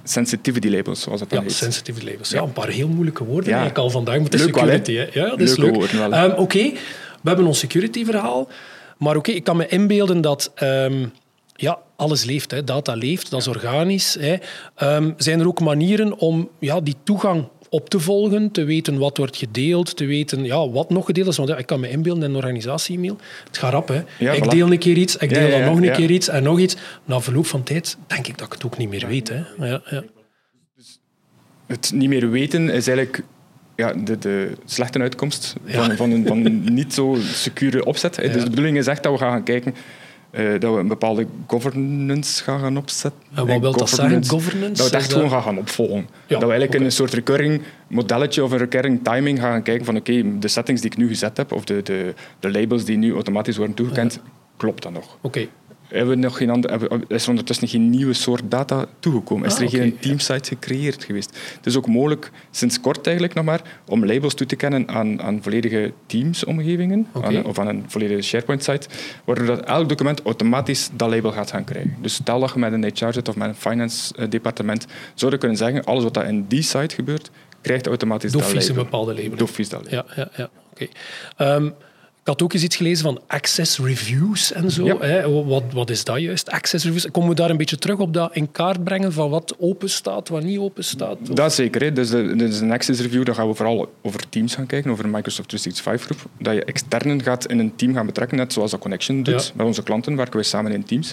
sensitivity 0.04 0.68
labels, 0.68 1.00
zoals 1.00 1.20
dat 1.20 1.30
dan 1.30 1.38
ja, 1.38 1.44
heet. 1.44 1.54
sensitivity 1.54 2.06
labels. 2.06 2.30
Ja, 2.30 2.42
een 2.42 2.52
paar 2.52 2.68
heel 2.68 2.88
moeilijke 2.88 3.24
woorden 3.24 3.50
ja. 3.50 3.56
eigenlijk 3.56 3.78
al 3.78 3.90
vandaag 3.90 4.20
met 4.20 4.32
de 4.32 4.38
security. 4.38 4.94
Wel, 4.94 5.06
ja, 5.12 5.28
dat 5.28 5.40
is 5.40 5.56
leuk. 5.56 5.92
Um, 5.92 6.32
oké, 6.36 6.72
we 7.20 7.28
hebben 7.28 7.46
ons 7.46 7.58
security 7.58 8.04
verhaal. 8.04 8.48
Maar 8.98 9.16
oké, 9.16 9.30
ik 9.30 9.44
kan 9.44 9.56
me 9.56 9.66
inbeelden 9.66 10.20
dat... 10.20 10.52
Um, 10.62 11.12
ja, 11.54 11.78
alles 11.96 12.24
leeft, 12.24 12.50
hè. 12.50 12.64
data 12.64 12.94
leeft, 12.94 13.30
dat 13.30 13.40
is 13.40 13.48
organisch. 13.48 14.16
Hè. 14.20 14.36
Um, 14.96 15.14
zijn 15.16 15.40
er 15.40 15.46
ook 15.46 15.60
manieren 15.60 16.18
om 16.18 16.48
ja, 16.58 16.80
die 16.80 16.96
toegang 17.02 17.48
op 17.70 17.90
te 17.90 18.00
volgen, 18.00 18.50
te 18.50 18.64
weten 18.64 18.98
wat 18.98 19.16
wordt 19.16 19.36
gedeeld, 19.36 19.96
te 19.96 20.04
weten 20.04 20.44
ja, 20.44 20.68
wat 20.68 20.90
nog 20.90 21.06
gedeeld 21.06 21.28
is. 21.28 21.36
Want 21.36 21.48
ja, 21.48 21.56
ik 21.56 21.66
kan 21.66 21.80
me 21.80 21.90
inbeelden 21.90 22.22
in 22.22 22.30
een 22.30 22.36
organisatie-e-mail. 22.36 23.16
Het 23.46 23.58
gaat 23.58 23.72
rap, 23.72 23.88
hè. 23.88 24.32
ik 24.32 24.50
deel 24.50 24.72
een 24.72 24.78
keer 24.78 24.96
iets, 24.96 25.16
ik 25.16 25.34
deel 25.34 25.50
dan 25.50 25.64
nog 25.64 25.76
een 25.76 25.92
keer 25.92 26.10
iets 26.10 26.28
en 26.28 26.42
nog 26.42 26.58
iets. 26.58 26.76
Na 27.04 27.20
verloop 27.20 27.46
van 27.46 27.62
tijd 27.62 27.96
denk 28.06 28.26
ik 28.26 28.38
dat 28.38 28.46
ik 28.46 28.52
het 28.52 28.64
ook 28.64 28.78
niet 28.78 28.88
meer 28.88 29.06
weet. 29.06 29.28
Hè. 29.28 29.66
Ja, 29.66 29.82
ja. 29.90 30.04
Het 31.66 31.92
niet 31.94 32.08
meer 32.08 32.30
weten 32.30 32.68
is 32.68 32.86
eigenlijk 32.86 33.22
ja, 33.76 33.92
de, 33.92 34.18
de 34.18 34.52
slechte 34.64 34.98
uitkomst 34.98 35.54
van, 35.64 35.96
van, 35.96 36.10
een, 36.10 36.26
van 36.26 36.44
een 36.44 36.74
niet 36.74 36.94
zo 36.94 37.16
secure 37.20 37.84
opzet. 37.84 38.14
Dus 38.32 38.42
de 38.42 38.50
bedoeling 38.50 38.76
is 38.76 38.86
echt 38.86 39.02
dat 39.02 39.12
we 39.12 39.18
gaan 39.18 39.42
kijken 39.42 39.74
Uh, 40.32 40.60
dat 40.60 40.74
we 40.74 40.80
een 40.80 40.88
bepaalde 40.88 41.26
governance 41.46 42.42
gaan, 42.42 42.60
gaan 42.60 42.76
opzetten. 42.76 43.20
En 43.34 43.46
wat 43.46 43.60
wil 43.60 43.72
dat 43.72 43.90
zeggen, 43.90 44.24
governance? 44.24 44.82
Dat 44.82 44.90
we 44.90 44.96
het 44.96 45.04
echt 45.04 45.12
gewoon 45.12 45.30
gaan, 45.30 45.42
gaan 45.42 45.58
opvolgen. 45.58 46.08
dat 46.26 46.38
we 46.38 46.44
eigenlijk 46.44 46.74
in 46.74 46.84
een 46.84 46.92
soort 46.92 47.12
recurring 47.12 47.62
modelletje 47.88 48.44
of 48.44 48.50
een 48.50 48.58
recurring 48.58 49.04
timing 49.04 49.40
gaan 49.40 49.62
kijken 49.62 49.84
van 49.84 49.96
oké, 49.96 50.38
de 50.38 50.48
settings 50.48 50.80
die 50.80 50.90
ik 50.90 50.96
nu 50.96 51.08
gezet 51.08 51.36
heb, 51.36 51.52
of 51.52 51.64
de, 51.64 51.82
de, 51.82 52.14
de 52.40 52.50
labels 52.50 52.84
die 52.84 52.96
nu 52.96 53.12
automatisch 53.12 53.56
worden 53.56 53.74
toegekend, 53.74 54.20
klopt 54.56 54.82
dat 54.82 54.92
nog? 54.92 55.18
Oké 55.20 55.48
hebben 55.90 56.14
we 56.14 56.22
nog 56.22 56.36
geen 56.36 56.50
andere, 56.50 57.00
is 57.08 57.22
er 57.22 57.28
ondertussen 57.28 57.68
geen 57.68 57.90
nieuwe 57.90 58.12
soort 58.12 58.42
data 58.48 58.86
toegekomen. 58.98 59.46
is 59.46 59.58
er 59.58 59.64
ah, 59.64 59.70
geen 59.70 59.98
teamsite 59.98 60.48
gecreëerd 60.48 61.04
geweest. 61.04 61.38
Het 61.56 61.66
is 61.66 61.76
ook 61.76 61.86
mogelijk, 61.86 62.30
sinds 62.50 62.80
kort 62.80 63.06
eigenlijk 63.06 63.34
nog 63.34 63.44
maar, 63.44 63.60
om 63.86 64.06
labels 64.06 64.34
toe 64.34 64.46
te 64.46 64.56
kennen 64.56 64.88
aan, 64.88 65.22
aan 65.22 65.42
volledige 65.42 65.92
Teams-omgevingen 66.06 67.06
of 67.44 67.58
aan 67.58 67.68
een 67.68 67.84
volledige 67.86 68.22
SharePoint-site, 68.22 68.88
waardoor 69.24 69.46
dat 69.46 69.60
elk 69.60 69.88
document 69.88 70.22
automatisch 70.22 70.90
dat 70.92 71.10
label 71.10 71.32
gaat 71.32 71.50
gaan 71.50 71.64
krijgen. 71.64 71.96
Dus 72.00 72.14
stel 72.14 72.40
dat 72.40 72.52
je 72.52 72.58
met 72.58 72.72
een 72.72 72.84
HR 72.84 73.12
zit 73.12 73.28
of 73.28 73.36
met 73.36 73.48
een 73.48 73.54
finance-departement, 73.54 74.86
zouden 75.14 75.40
kunnen 75.40 75.58
zeggen, 75.58 75.84
alles 75.84 76.02
wat 76.02 76.14
dat 76.14 76.24
in 76.24 76.44
die 76.48 76.62
site 76.62 76.94
gebeurt, 76.94 77.30
krijgt 77.60 77.86
automatisch 77.86 78.32
dat 78.32 78.42
label. 78.42 78.68
een 78.68 78.74
bepaalde 78.74 79.14
label. 79.14 79.36
Dat 79.36 79.58
label. 79.58 79.90
Ja, 79.90 80.04
ja, 80.16 80.30
ja. 80.36 80.50
oké. 80.70 80.86
Ehm, 81.36 81.70
had 82.30 82.42
ook 82.42 82.52
eens 82.52 82.62
iets 82.62 82.76
gelezen 82.76 83.04
van 83.04 83.20
access 83.26 83.78
reviews 83.78 84.52
en 84.52 84.70
zo. 84.70 85.00
Hè? 85.00 85.44
Wat, 85.44 85.62
wat 85.72 85.90
is 85.90 86.04
dat 86.04 86.20
juist, 86.20 86.50
access 86.50 86.84
reviews? 86.84 87.10
Komen 87.10 87.28
we 87.28 87.34
daar 87.34 87.50
een 87.50 87.56
beetje 87.56 87.78
terug 87.78 87.98
op 87.98 88.14
dat 88.14 88.34
in 88.34 88.52
kaart 88.52 88.84
brengen 88.84 89.12
van 89.12 89.30
wat 89.30 89.54
open 89.58 89.90
staat, 89.90 90.28
wat 90.28 90.42
niet 90.42 90.58
open 90.58 90.84
staat? 90.84 91.16
Of? 91.20 91.28
Dat 91.28 91.54
zeker. 91.54 91.82
Hè. 91.82 91.92
Dus, 91.92 92.10
de, 92.10 92.36
dus 92.36 92.60
een 92.60 92.72
access 92.72 93.00
review, 93.00 93.24
dan 93.24 93.34
gaan 93.34 93.48
we 93.48 93.54
vooral 93.54 93.92
over 94.02 94.28
teams 94.28 94.54
gaan 94.54 94.66
kijken, 94.66 94.90
over 94.90 95.08
Microsoft 95.08 95.48
365 95.48 96.16
groep. 96.16 96.30
Dat 96.38 96.54
je 96.54 96.64
externen 96.64 97.22
gaat 97.22 97.46
in 97.46 97.58
een 97.58 97.76
team 97.76 97.94
gaan 97.94 98.06
betrekken, 98.06 98.36
net 98.36 98.52
zoals 98.52 98.70
dat 98.70 98.80
Connection 98.80 99.22
doet. 99.22 99.52
Met 99.54 99.66
onze 99.66 99.82
klanten 99.82 100.16
werken 100.16 100.38
we 100.38 100.42
samen 100.42 100.72
in 100.72 100.84
teams. 100.84 101.12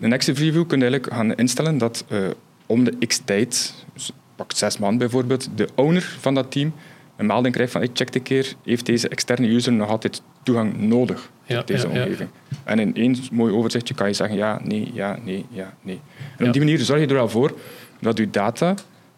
Een 0.00 0.12
access 0.12 0.40
review 0.40 0.66
kun 0.66 0.78
je 0.78 0.84
eigenlijk 0.84 1.14
gaan 1.14 1.34
instellen 1.34 1.78
dat 1.78 2.04
uh, 2.08 2.18
om 2.66 2.84
de 2.84 3.06
x 3.06 3.20
tijd, 3.24 3.74
dus 3.94 4.10
pak 4.36 4.52
zes 4.54 4.78
maanden 4.78 4.98
bijvoorbeeld, 4.98 5.48
de 5.54 5.68
owner 5.74 6.16
van 6.20 6.34
dat 6.34 6.50
team 6.50 6.72
een 7.16 7.26
melding 7.26 7.54
krijgt 7.54 7.72
van 7.72 7.82
ik 7.82 7.90
check 7.92 8.14
een 8.14 8.22
keer, 8.22 8.54
heeft 8.64 8.86
deze 8.86 9.08
externe 9.08 9.48
user 9.48 9.72
nog 9.72 9.88
altijd 9.88 10.22
toegang 10.42 10.76
nodig 10.78 11.30
tot 11.46 11.66
deze 11.66 11.88
omgeving? 11.88 12.28
En 12.64 12.78
in 12.78 12.94
één 12.94 13.16
mooi 13.32 13.52
overzichtje 13.52 13.94
kan 13.94 14.08
je 14.08 14.14
zeggen 14.14 14.36
ja, 14.36 14.60
nee, 14.64 14.90
ja, 14.92 15.18
nee, 15.24 15.46
ja, 15.50 15.74
nee. 15.82 16.00
En 16.36 16.46
op 16.46 16.52
die 16.52 16.62
manier 16.62 16.78
zorg 16.78 17.00
je 17.00 17.06
er 17.06 17.14
wel 17.14 17.28
voor 17.28 17.58
dat 18.00 18.18
je 18.18 18.30
data 18.30 18.74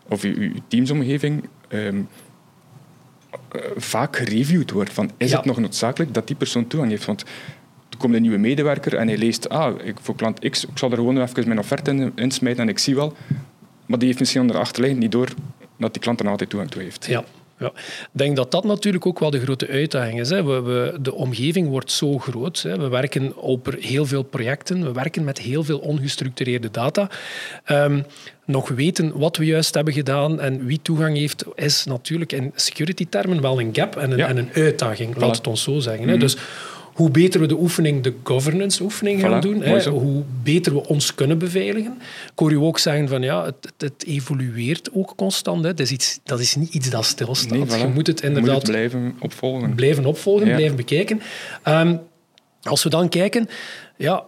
of 0.09 0.23
je, 0.23 0.41
je 0.41 0.63
teamsomgeving 0.69 1.49
um, 1.69 2.09
vaak 3.77 4.17
gereviewd 4.17 4.71
wordt. 4.71 4.93
Van, 4.93 5.11
is 5.17 5.33
het 5.33 5.45
nog 5.45 5.59
noodzakelijk 5.59 6.15
dat 6.15 6.27
die 6.27 6.37
persoon 6.37 6.67
toegang 6.67 6.91
heeft? 6.91 7.05
Want 7.05 7.25
er 7.91 7.99
komt 7.99 8.15
een 8.15 8.23
nieuwe 8.23 8.39
medewerker 8.39 8.95
en 8.95 9.09
hij 9.09 9.17
leest, 9.17 9.49
ah, 9.49 9.85
ik, 9.85 9.97
voor 10.01 10.15
klant 10.15 10.51
X, 10.51 10.65
ik 10.65 10.79
zal 10.79 10.91
er 10.91 10.97
gewoon 10.97 11.23
even 11.23 11.47
mijn 11.47 11.59
offerte 11.59 11.91
in, 11.91 12.13
insmijten 12.15 12.63
en 12.63 12.69
ik 12.69 12.79
zie 12.79 12.95
wel. 12.95 13.17
Maar 13.87 13.99
die 13.99 14.07
heeft 14.07 14.19
misschien 14.19 14.41
onder 14.41 14.59
achterliggend 14.59 15.01
niet 15.03 15.13
door 15.13 15.29
dat 15.79 15.93
die 15.93 16.03
klant 16.03 16.21
er 16.21 16.29
altijd 16.29 16.51
toegang 16.51 16.71
toe 16.71 16.83
heeft. 16.83 17.07
Ja, 17.07 17.25
ja. 17.59 17.67
Ik 17.67 18.09
denk 18.11 18.37
dat 18.37 18.51
dat 18.51 18.65
natuurlijk 18.65 19.07
ook 19.07 19.19
wel 19.19 19.31
de 19.31 19.41
grote 19.41 19.69
uitdaging 19.69 20.21
is. 20.21 20.31
Hè. 20.31 20.45
We, 20.45 20.61
we, 20.61 20.99
de 21.01 21.15
omgeving 21.15 21.69
wordt 21.69 21.93
zo 21.93 22.19
groot. 22.19 22.63
Hè. 22.63 22.79
We 22.79 22.89
werken 22.89 23.37
op 23.37 23.75
heel 23.81 24.07
veel 24.07 24.23
projecten. 24.23 24.85
We 24.85 24.93
werken 24.93 25.25
met 25.25 25.39
heel 25.39 25.65
veel 25.65 25.79
ongestructureerde 25.79 26.71
data. 26.71 27.11
Um, 27.67 28.05
nog 28.45 28.69
weten 28.69 29.19
wat 29.19 29.37
we 29.37 29.45
juist 29.45 29.75
hebben 29.75 29.93
gedaan 29.93 30.41
en 30.41 30.65
wie 30.65 30.83
toegang 30.83 31.17
heeft, 31.17 31.45
is 31.55 31.85
natuurlijk 31.85 32.33
in 32.33 32.53
security-termen 32.55 33.41
wel 33.41 33.61
een 33.61 33.75
gap 33.75 33.97
en 33.97 34.11
een, 34.11 34.21
en 34.21 34.37
een 34.37 34.51
uitdaging, 34.55 35.17
laat 35.17 35.37
het 35.37 35.47
ons 35.47 35.63
zo 35.63 35.79
zeggen. 35.79 36.09
Hè. 36.09 36.13
Mhm. 36.13 36.21
Dus 36.21 36.37
hoe 36.99 37.11
beter 37.11 37.41
we 37.41 37.47
de 37.47 37.59
oefening, 37.59 38.03
de 38.03 38.15
governance-oefening 38.23 39.21
gaan 39.21 39.41
doen, 39.41 39.63
hè, 39.63 39.91
hoe 39.91 40.23
beter 40.43 40.73
we 40.73 40.87
ons 40.87 41.15
kunnen 41.15 41.39
beveiligen. 41.39 41.99
Ik 42.33 42.39
hoor 42.39 42.53
u 42.53 42.57
ook 42.57 42.79
zeggen 42.79 43.09
van 43.09 43.23
ja, 43.23 43.45
het, 43.45 43.73
het 43.77 44.05
evolueert 44.07 44.93
ook 44.93 45.13
constant. 45.17 45.65
Hè. 45.65 45.75
Dat, 45.75 45.81
is 45.81 45.91
iets, 45.91 46.21
dat 46.25 46.41
is 46.41 46.57
niet 46.57 46.75
iets 46.75 46.91
dat 46.91 47.05
stilstaat. 47.05 47.81
Je 47.81 47.87
moet 47.95 48.07
het 48.07 48.23
inderdaad 48.23 48.53
moet 48.53 48.63
het 48.63 48.71
blijven 48.71 49.17
opvolgen. 49.21 49.75
Blijven 49.75 50.05
opvolgen, 50.05 50.55
blijven 50.55 50.77
bekijken. 50.77 51.21
Um, 51.69 52.01
als 52.63 52.83
we 52.83 52.91
dan 52.91 53.09
kijken, 53.09 53.49
ja, 53.97 54.25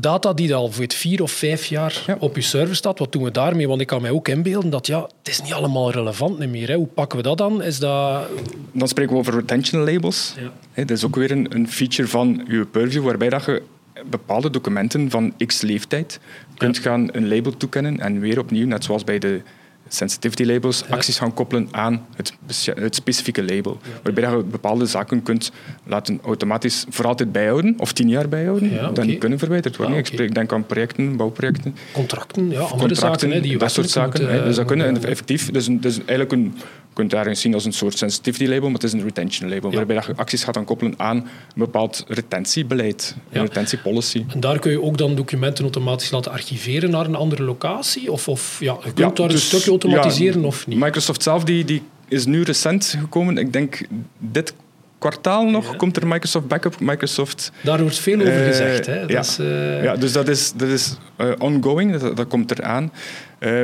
data 0.00 0.32
die 0.32 0.54
al 0.54 0.70
voor 0.70 0.82
het 0.82 0.94
vier 0.94 1.22
of 1.22 1.30
vijf 1.30 1.66
jaar 1.66 2.16
op 2.18 2.36
je 2.36 2.42
server 2.42 2.76
staat, 2.76 2.98
wat 2.98 3.12
doen 3.12 3.22
we 3.22 3.30
daarmee? 3.30 3.68
Want 3.68 3.80
ik 3.80 3.86
kan 3.86 4.02
mij 4.02 4.10
ook 4.10 4.28
inbeelden 4.28 4.70
dat 4.70 4.86
ja, 4.86 5.00
het 5.00 5.28
is 5.28 5.42
niet 5.42 5.52
allemaal 5.52 5.90
relevant 5.90 6.46
meer. 6.50 6.68
Hè. 6.68 6.74
Hoe 6.74 6.86
pakken 6.86 7.18
we 7.18 7.24
dat 7.24 7.38
dan? 7.38 7.62
Is 7.62 7.78
dat... 7.78 8.26
Dan 8.72 8.88
spreken 8.88 9.12
we 9.12 9.18
over 9.18 9.34
retention 9.34 9.84
labels. 9.84 10.34
Ja. 10.74 10.84
dat 10.84 10.96
is 10.96 11.04
ook 11.04 11.16
weer 11.16 11.30
een, 11.30 11.54
een 11.54 11.68
feature 11.68 12.08
van 12.08 12.44
je 12.48 12.64
purview, 12.64 13.04
waarbij 13.04 13.28
dat 13.28 13.44
je 13.44 13.62
bepaalde 14.04 14.50
documenten 14.50 15.10
van 15.10 15.34
x 15.46 15.60
leeftijd 15.60 16.20
kunt 16.56 16.78
gaan 16.78 17.08
een 17.12 17.28
label 17.28 17.56
toekennen 17.56 18.00
en 18.00 18.20
weer 18.20 18.38
opnieuw, 18.38 18.66
net 18.66 18.84
zoals 18.84 19.04
bij 19.04 19.18
de 19.18 19.42
sensitivity 19.88 20.44
labels 20.44 20.84
acties 20.90 21.18
gaan 21.18 21.34
koppelen 21.34 21.68
aan 21.70 22.06
het, 22.16 22.32
het 22.74 22.94
specifieke 22.94 23.44
label. 23.44 23.78
Waarbij 24.02 24.30
je 24.30 24.42
bepaalde 24.42 24.86
zaken 24.86 25.22
kunt 25.22 25.52
laten 25.84 26.20
automatisch 26.24 26.84
voor 26.88 27.06
altijd 27.06 27.32
bijhouden, 27.32 27.74
of 27.78 27.92
tien 27.92 28.08
jaar 28.08 28.28
bijhouden, 28.28 28.72
ja, 28.72 28.90
dan 28.90 29.18
kunnen 29.18 29.38
verwijderd 29.38 29.76
worden. 29.76 29.96
Ah, 29.96 30.20
Ik 30.20 30.34
denk 30.34 30.52
aan 30.52 30.66
projecten, 30.66 31.16
bouwprojecten. 31.16 31.76
Contracten, 31.92 32.50
ja, 32.50 32.60
andere 32.60 32.94
zaken. 32.94 33.30
Hè, 33.30 33.40
die 33.40 33.58
dat 33.58 33.72
soort 33.72 33.90
zaken. 33.90 34.44
dus 34.44 34.56
dat 34.56 34.66
kunnen 34.66 35.04
effectief, 35.04 35.50
dus, 35.50 35.68
dus 35.70 35.96
eigenlijk 35.96 36.32
een 36.32 36.54
kunt 36.96 37.10
daarin 37.10 37.36
zien 37.36 37.54
als 37.54 37.64
een 37.64 37.72
soort 37.72 37.98
sensitivity 37.98 38.44
label, 38.44 38.64
maar 38.64 38.80
het 38.80 38.82
is 38.82 38.92
een 38.92 39.02
retention 39.02 39.48
label, 39.48 39.72
waarbij 39.72 39.96
je 39.96 40.16
acties 40.16 40.44
gaat 40.44 40.54
dan 40.54 40.64
koppelen 40.64 40.94
aan 40.96 41.16
een 41.16 41.26
bepaald 41.54 42.04
retentiebeleid, 42.08 43.16
een 43.30 43.40
retentiepolicy. 43.40 44.24
En 44.28 44.40
daar 44.40 44.58
kun 44.58 44.70
je 44.70 44.82
ook 44.82 44.98
dan 44.98 45.14
documenten 45.14 45.64
automatisch 45.64 46.10
laten 46.10 46.32
archiveren 46.32 46.90
naar 46.90 47.06
een 47.06 47.14
andere 47.14 47.42
locatie? 47.42 48.12
Of, 48.12 48.28
of 48.28 48.56
ja, 48.60 48.76
je 48.84 48.92
kunt 48.92 49.16
daar 49.16 49.28
dus, 49.28 49.40
een 49.40 49.46
stukje 49.46 49.70
automatiseren 49.70 50.44
of 50.44 50.66
niet? 50.66 50.78
Microsoft 50.78 51.22
zelf 51.22 51.44
die, 51.44 51.64
die 51.64 51.82
is 52.08 52.26
nu 52.26 52.42
recent 52.42 52.96
gekomen. 53.00 53.38
Ik 53.38 53.52
denk 53.52 53.86
dit 54.18 54.54
kwartaal 54.98 55.44
nog 55.44 55.76
komt 55.76 55.96
er 55.96 56.06
Microsoft 56.06 56.46
Backup. 56.46 56.80
Microsoft, 56.80 57.52
Daar 57.62 57.80
wordt 57.80 57.98
veel 57.98 58.20
over 58.20 58.40
uh, 58.40 58.46
gezegd. 58.46 58.86
Hè? 58.86 59.00
Ja. 59.00 59.20
is, 59.20 59.38
uh... 59.38 59.82
ja, 59.82 59.96
dus 59.96 60.12
dat 60.12 60.28
is, 60.28 60.52
dat 60.52 60.68
is 60.68 60.96
uh, 61.20 61.32
ongoing, 61.38 61.96
dat, 61.96 62.16
dat, 62.16 62.26
komt 62.26 62.58
eraan. 62.58 62.92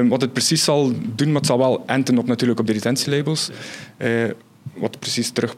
Wat 0.08 0.20
het 0.20 0.32
precies 0.32 0.64
zal 0.64 0.92
doen, 1.14 1.26
maar 1.26 1.36
het 1.36 1.46
zal 1.46 1.58
wel 1.58 1.82
enten 1.86 2.18
op, 2.18 2.26
natuurlijk 2.26 2.60
op 2.60 2.66
de 2.66 2.72
retentielabels 2.72 3.50
wat 4.74 4.98
precies 4.98 5.30
terug, 5.30 5.56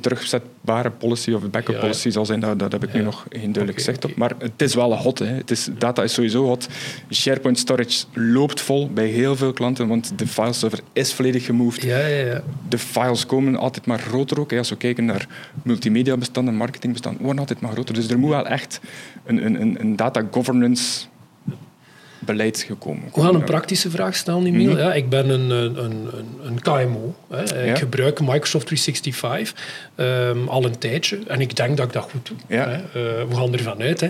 terugzetbare 0.00 0.90
policy 0.90 1.32
of 1.32 1.50
backup 1.50 1.80
policy 1.80 2.10
zal 2.10 2.26
zijn, 2.26 2.40
dat, 2.40 2.58
dat 2.58 2.72
heb 2.72 2.84
ik 2.84 2.92
nu 2.92 3.02
nog 3.02 3.26
geen 3.30 3.52
duidelijk 3.52 3.74
gezegd 3.74 4.04
op. 4.04 4.16
Maar 4.16 4.32
het 4.38 4.62
is 4.62 4.74
wel 4.74 4.96
hot. 4.96 5.18
Hè. 5.18 5.26
Het 5.26 5.50
is, 5.50 5.68
data 5.78 6.02
is 6.02 6.12
sowieso 6.12 6.44
hot. 6.44 6.68
SharePoint 7.10 7.58
storage 7.58 8.04
loopt 8.12 8.60
vol 8.60 8.90
bij 8.90 9.06
heel 9.06 9.36
veel 9.36 9.52
klanten, 9.52 9.88
want 9.88 10.18
de 10.18 10.26
fileserver 10.26 10.80
is 10.92 11.12
volledig 11.12 11.44
gemoved. 11.44 11.82
Ja, 11.82 11.98
ja, 11.98 12.26
ja. 12.26 12.42
De 12.68 12.78
files 12.78 13.26
komen 13.26 13.56
altijd 13.56 13.86
maar 13.86 13.98
groter 13.98 14.40
ook. 14.40 14.50
Hè. 14.50 14.58
Als 14.58 14.68
we 14.68 14.76
kijken 14.76 15.04
naar 15.04 15.28
multimedia 15.62 16.16
bestanden, 16.16 16.54
marketingbestanden, 16.54 17.22
worden 17.22 17.40
altijd 17.40 17.60
maar 17.60 17.72
groter. 17.72 17.94
Dus 17.94 18.08
er 18.08 18.18
moet 18.18 18.30
wel 18.30 18.46
echt 18.46 18.80
een, 19.24 19.44
een, 19.46 19.80
een 19.80 19.96
data 19.96 20.26
governance 20.30 21.06
beleid 22.24 22.64
gekomen. 22.66 23.02
We 23.14 23.20
gaan 23.20 23.34
een 23.34 23.44
praktische 23.44 23.90
vraag 23.90 24.16
stellen, 24.16 24.46
Emiel. 24.46 24.70
Mm 24.70 24.78
ja, 24.78 24.94
ik 24.94 25.08
ben 25.08 25.28
een, 25.28 25.50
een, 25.50 25.84
een, 25.84 26.08
een 26.44 26.60
KMO. 26.60 27.14
Hè. 27.28 27.70
Ik 27.70 27.78
gebruik 27.78 28.20
Microsoft 28.20 28.66
365 28.66 29.54
um, 29.96 30.48
al 30.48 30.64
een 30.64 30.78
tijdje 30.78 31.18
en 31.26 31.40
ik 31.40 31.56
denk 31.56 31.76
dat 31.76 31.86
ik 31.86 31.92
dat 31.92 32.08
goed 32.10 32.26
doe. 32.26 32.36
Ja. 32.48 32.68
Hè. 32.68 32.76
Uh, 32.76 33.28
we 33.28 33.34
gaan 33.34 33.52
ervan 33.52 33.82
uit. 33.82 34.00
Hè. 34.00 34.06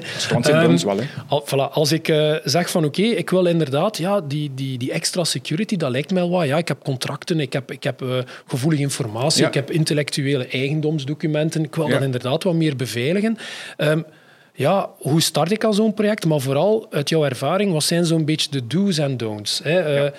Um, 0.62 0.78
wel. 0.84 0.96
Hè. 0.96 1.04
Al, 1.28 1.46
voilà, 1.46 1.72
als 1.72 1.92
ik 1.92 2.08
uh, 2.08 2.34
zeg 2.44 2.70
van 2.70 2.84
oké, 2.84 3.00
okay, 3.00 3.12
ik 3.12 3.30
wil 3.30 3.46
inderdaad 3.46 3.96
ja, 3.96 4.20
die, 4.20 4.50
die, 4.54 4.78
die 4.78 4.92
extra 4.92 5.24
security, 5.24 5.76
dat 5.76 5.90
lijkt 5.90 6.12
mij 6.12 6.22
wel 6.22 6.30
wat. 6.30 6.46
Ja, 6.46 6.56
ik 6.56 6.68
heb 6.68 6.82
contracten, 6.82 7.40
ik 7.40 7.52
heb, 7.52 7.70
ik 7.70 7.82
heb 7.82 8.02
uh, 8.02 8.18
gevoelige 8.46 8.82
informatie, 8.82 9.46
ik 9.46 9.54
heb 9.54 9.70
intellectuele 9.70 10.46
eigendomsdocumenten. 10.46 11.64
Ik 11.64 11.74
wil 11.74 11.88
dat 11.88 12.02
inderdaad 12.02 12.42
wat 12.42 12.54
meer 12.54 12.76
beveiligen. 12.76 13.38
Um, 13.78 14.04
ja, 14.52 14.90
hoe 14.98 15.20
start 15.20 15.50
ik 15.50 15.64
al 15.64 15.72
zo'n 15.72 15.94
project? 15.94 16.26
Maar 16.26 16.40
vooral 16.40 16.86
uit 16.90 17.08
jouw 17.08 17.24
ervaring, 17.24 17.72
wat 17.72 17.82
zijn 17.82 18.04
zo'n 18.04 18.24
beetje 18.24 18.50
de 18.50 18.66
do's 18.66 18.98
en 18.98 19.16
don'ts? 19.16 19.60
Hè? 19.62 19.78
Ja. 19.78 20.04
Uh, 20.04 20.10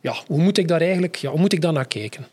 ja. 0.00 0.14
hoe 0.26 0.42
moet 0.42 0.58
ik 0.58 0.68
daar 0.68 0.80
eigenlijk 0.80 1.16
ja, 1.16 1.30
hoe 1.30 1.40
moet 1.40 1.52
ik 1.52 1.60
daar 1.60 1.72
naar 1.72 1.86
kijken? 1.86 2.26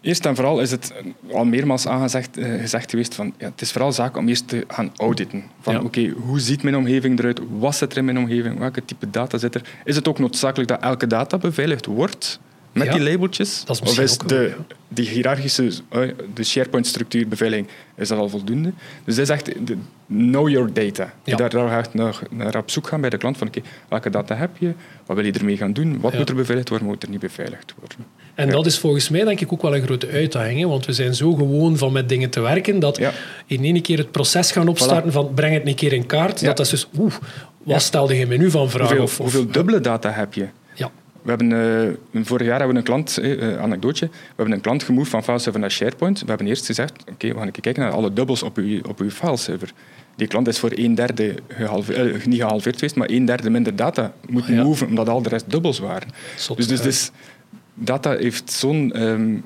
Eerst 0.00 0.26
en 0.26 0.34
vooral 0.34 0.60
is 0.60 0.70
het 0.70 0.92
al 1.32 1.44
meermaals 1.44 1.86
aangezegd 1.86 2.38
uh, 2.38 2.60
gezegd 2.60 2.90
geweest 2.90 3.14
van 3.14 3.34
ja, 3.38 3.46
het 3.46 3.60
is 3.60 3.72
vooral 3.72 3.92
zaak 3.92 4.16
om 4.16 4.28
eerst 4.28 4.48
te 4.48 4.64
gaan 4.68 4.92
auditen. 4.96 5.44
Van 5.60 5.74
ja. 5.74 5.80
oké, 5.80 6.08
hoe 6.08 6.40
ziet 6.40 6.62
mijn 6.62 6.76
omgeving 6.76 7.18
eruit? 7.18 7.40
Wat 7.58 7.76
zit 7.76 7.92
er 7.92 7.98
in 7.98 8.04
mijn 8.04 8.18
omgeving? 8.18 8.58
Welke 8.58 8.84
type 8.84 9.10
data 9.10 9.38
zit 9.38 9.54
er? 9.54 9.62
Is 9.84 9.96
het 9.96 10.08
ook 10.08 10.18
noodzakelijk 10.18 10.68
dat 10.68 10.80
elke 10.80 11.06
data 11.06 11.38
beveiligd 11.38 11.86
wordt? 11.86 12.40
Met 12.72 12.92
die 12.92 13.00
labeltjes? 13.00 13.64
Dat 13.64 13.80
is 13.82 13.90
of 13.90 13.98
is 13.98 14.18
de, 14.18 14.54
die 14.88 15.08
hiërarchische 15.08 15.70
eh, 15.88 16.00
de 16.34 16.44
SharePoint-structuur 16.44 17.28
beveiliging 17.28 17.68
is 17.94 18.08
dat 18.08 18.18
al 18.18 18.28
voldoende? 18.28 18.72
Dus 19.04 19.14
dat 19.14 19.24
is 19.24 19.30
echt 19.30 19.66
de, 19.66 19.76
know 20.06 20.48
your 20.48 20.72
data. 20.72 21.14
Ja. 21.24 21.36
Daar, 21.36 21.50
daar 21.50 21.68
ga 21.68 21.90
naar, 21.92 22.18
naar 22.30 22.56
op 22.56 22.70
zoek 22.70 22.86
gaan 22.86 23.00
bij 23.00 23.10
de 23.10 23.16
klant 23.16 23.36
van 23.36 23.46
oké, 23.46 23.60
welke 23.88 24.10
data 24.10 24.34
heb 24.34 24.50
je? 24.58 24.72
Wat 25.06 25.16
wil 25.16 25.24
je 25.24 25.32
ermee 25.32 25.56
gaan 25.56 25.72
doen? 25.72 26.00
Wat 26.00 26.14
moet 26.14 26.28
er 26.28 26.34
beveiligd 26.34 26.68
worden? 26.68 26.86
Wat 26.86 26.96
moet 26.96 27.06
er 27.06 27.10
niet 27.10 27.20
beveiligd 27.20 27.74
worden? 27.78 27.98
En 28.34 28.48
dat 28.48 28.66
is 28.66 28.78
volgens 28.78 29.08
mij 29.08 29.24
denk 29.24 29.40
ik 29.40 29.52
ook 29.52 29.62
wel 29.62 29.74
een 29.74 29.82
grote 29.82 30.08
uitdaging. 30.08 30.66
Want 30.66 30.86
we 30.86 30.92
zijn 30.92 31.14
zo 31.14 31.34
gewoon 31.34 31.76
van 31.76 31.92
met 31.92 32.08
dingen 32.08 32.30
te 32.30 32.40
werken 32.40 32.78
dat 32.78 33.00
in 33.46 33.64
één 33.64 33.82
keer 33.82 33.98
het 33.98 34.10
proces 34.10 34.52
gaan 34.52 34.68
opstarten 34.68 35.12
van 35.12 35.34
breng 35.34 35.54
het 35.54 35.66
een 35.66 35.74
keer 35.74 35.92
in 35.92 36.06
kaart. 36.06 36.44
Dat 36.44 36.60
is 36.60 36.68
dus, 36.68 36.88
oeh, 36.98 37.12
wat 37.62 37.82
stelde 37.82 38.16
je 38.16 38.26
me 38.26 38.36
nu 38.36 38.50
van 38.50 38.70
vragen? 38.70 38.96
Hoeveel, 38.96 39.24
of, 39.24 39.32
hoeveel 39.32 39.52
dubbele 39.52 39.80
data 39.80 40.10
heb 40.10 40.34
je? 40.34 40.46
We 41.22 41.28
hebben, 41.28 41.50
uh, 42.12 42.24
vorig 42.24 42.46
jaar 42.46 42.58
hebben 42.58 42.74
we 42.74 42.80
een 42.80 42.86
klant, 42.86 43.18
uh, 43.22 43.58
anekdootje, 43.58 44.06
we 44.06 44.12
hebben 44.36 44.54
een 44.54 44.60
klant 44.60 44.82
gemoved 44.82 45.10
van 45.10 45.24
fileserver 45.24 45.60
naar 45.60 45.70
SharePoint. 45.70 46.20
We 46.20 46.26
hebben 46.26 46.46
eerst 46.46 46.66
gezegd, 46.66 46.92
oké, 47.10 47.28
we 47.28 47.34
gaan 47.34 47.48
even 47.48 47.62
kijken 47.62 47.82
naar 47.82 47.92
alle 47.92 48.12
dubbels 48.12 48.42
op 48.42 48.56
uw, 48.56 48.80
op 48.88 49.00
uw 49.00 49.10
fileserver. 49.10 49.72
Die 50.16 50.26
klant 50.26 50.48
is 50.48 50.58
voor 50.58 50.70
een 50.74 50.94
derde 50.94 51.34
gehalveerd, 51.48 52.26
niet 52.26 52.40
gehalveerd 52.40 52.74
geweest, 52.74 52.96
maar 52.96 53.10
een 53.10 53.24
derde 53.24 53.50
minder 53.50 53.76
data 53.76 54.12
moeten 54.28 54.54
ja. 54.54 54.62
moven, 54.62 54.86
omdat 54.86 55.08
al 55.08 55.22
de 55.22 55.28
rest 55.28 55.50
dubbels 55.50 55.78
waren. 55.78 56.08
dus, 56.56 56.66
dus, 56.66 56.80
dus 56.80 57.10
data 57.74 58.16
heeft 58.16 58.52
zo'n 58.52 58.92
ehm, 58.92 59.36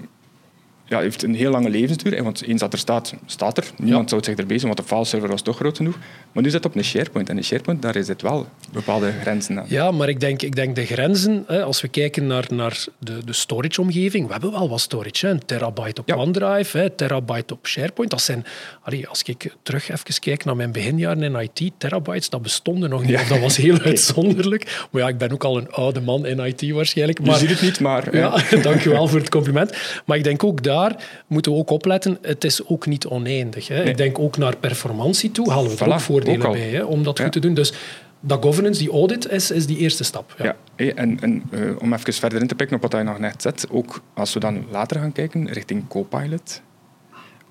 ja, 0.89 1.01
heeft 1.01 1.23
een 1.23 1.35
heel 1.35 1.51
lange 1.51 1.71
levensduur. 1.71 2.23
Want 2.23 2.43
eens 2.43 2.61
dat 2.61 2.73
er 2.73 2.79
staat, 2.79 3.15
staat 3.27 3.57
er. 3.57 3.65
Niemand 3.77 4.09
zou 4.09 4.21
het 4.21 4.31
zich 4.31 4.39
erbij 4.39 4.59
zijn, 4.59 4.75
want 4.75 4.89
de 4.89 4.95
fileserver 4.95 5.29
was 5.29 5.43
toch 5.43 5.57
groot 5.57 5.77
genoeg. 5.77 5.99
Maar 6.33 6.43
nu 6.43 6.51
zit 6.51 6.65
het 6.65 6.73
op 6.73 6.79
een 6.79 6.85
SharePoint. 6.85 7.29
En 7.29 7.37
in 7.37 7.45
SharePoint, 7.45 7.83
daar 7.83 7.97
is 7.97 8.09
het 8.09 8.23
wel 8.23 8.47
bepaalde 8.73 9.13
grenzen 9.21 9.59
aan. 9.59 9.67
Ja, 9.69 9.91
maar 9.91 10.09
ik 10.09 10.21
denk, 10.21 10.43
ik 10.43 10.57
denk 10.57 10.77
de 10.77 10.87
grenzen, 10.87 11.45
hè, 11.47 11.63
als 11.63 11.81
we 11.81 11.89
kijken 11.89 12.27
naar, 12.27 12.45
naar 12.49 12.85
de, 12.99 13.25
de 13.25 13.33
storage-omgeving, 13.33 14.27
we 14.27 14.33
hebben 14.33 14.51
wel 14.51 14.69
wat 14.69 14.81
storage. 14.81 15.27
Hè. 15.27 15.33
Een 15.33 15.45
terabyte 15.47 16.01
op 16.01 16.13
OneDrive, 16.13 16.79
hè, 16.79 16.91
terabyte 16.91 17.55
op 17.55 17.67
SharePoint. 17.67 18.11
Dat 18.11 18.23
zijn, 18.23 18.45
allee, 18.83 19.09
als 19.09 19.23
ik 19.23 19.55
terug 19.63 19.91
even 19.91 20.21
kijk 20.21 20.45
naar 20.45 20.57
mijn 20.57 20.73
beginjaren 20.73 21.23
in 21.23 21.51
IT, 21.53 21.71
terabytes, 21.79 22.31
dat 22.31 22.43
bestonden 22.43 22.91
nog 22.91 23.05
niet. 23.05 23.29
Dat 23.29 23.39
was 23.39 23.57
heel 23.57 23.79
uitzonderlijk. 23.91 24.87
Maar 24.91 25.03
ja, 25.03 25.09
ik 25.09 25.19
ben 25.19 25.33
ook 25.33 25.45
al 25.45 25.57
een 25.57 25.71
oude 25.71 26.01
man 26.01 26.27
in 26.27 26.39
IT 26.39 26.71
waarschijnlijk. 26.71 27.21
Maar, 27.21 27.31
Je 27.31 27.39
ziet 27.39 27.51
het 27.51 27.61
niet, 27.61 27.81
maar... 27.81 28.05
Ja, 28.17 28.43
dank 28.63 28.81
je 28.81 28.91
wel 28.91 29.09
voor 29.09 29.19
het 29.19 29.29
compliment. 29.29 29.77
Maar 30.05 30.17
ik 30.17 30.25
denk 30.25 30.45
ook 30.45 30.63
daar 30.63 30.76
daar 30.77 31.23
moeten 31.27 31.53
we 31.53 31.59
ook 31.59 31.71
opletten. 31.71 32.19
Het 32.23 32.45
is 32.45 32.67
ook 32.67 32.87
niet 32.87 33.07
oneindig. 33.07 33.69
Hè. 33.69 33.85
Ik 33.85 33.97
denk 33.97 34.19
ook 34.19 34.37
naar 34.37 34.57
performantie 34.57 35.31
toe. 35.31 35.51
Halen 35.51 35.77
we 35.77 35.85
ook 35.85 36.01
voordelen 36.01 36.51
bij 36.53 36.69
hè, 36.69 36.83
om 36.83 37.03
dat 37.03 37.21
goed 37.21 37.33
te 37.33 37.41
doen. 37.41 37.55
Dus 37.55 37.73
dat 38.21 38.43
governance, 38.45 38.81
die 38.81 38.91
audit, 38.91 39.29
is, 39.29 39.51
is 39.51 39.67
die 39.67 39.79
eerste 39.79 40.05
stap. 40.05 40.35
Ja, 40.39 40.57
ja 40.77 40.93
en, 40.95 41.19
en 41.21 41.43
uh, 41.51 41.71
om 41.79 41.93
even 41.93 42.13
verder 42.13 42.41
in 42.41 42.47
te 42.47 42.55
pikken 42.55 42.77
op 42.77 42.83
wat 42.83 42.93
je 42.93 43.03
nog 43.03 43.19
net 43.19 43.43
zet, 43.43 43.67
ook 43.71 44.03
als 44.15 44.35
we 44.35 44.41
dan 44.41 44.65
later 44.71 45.01
gaan 45.01 45.13
kijken 45.13 45.53
richting 45.53 45.89
Copilot. 45.89 46.63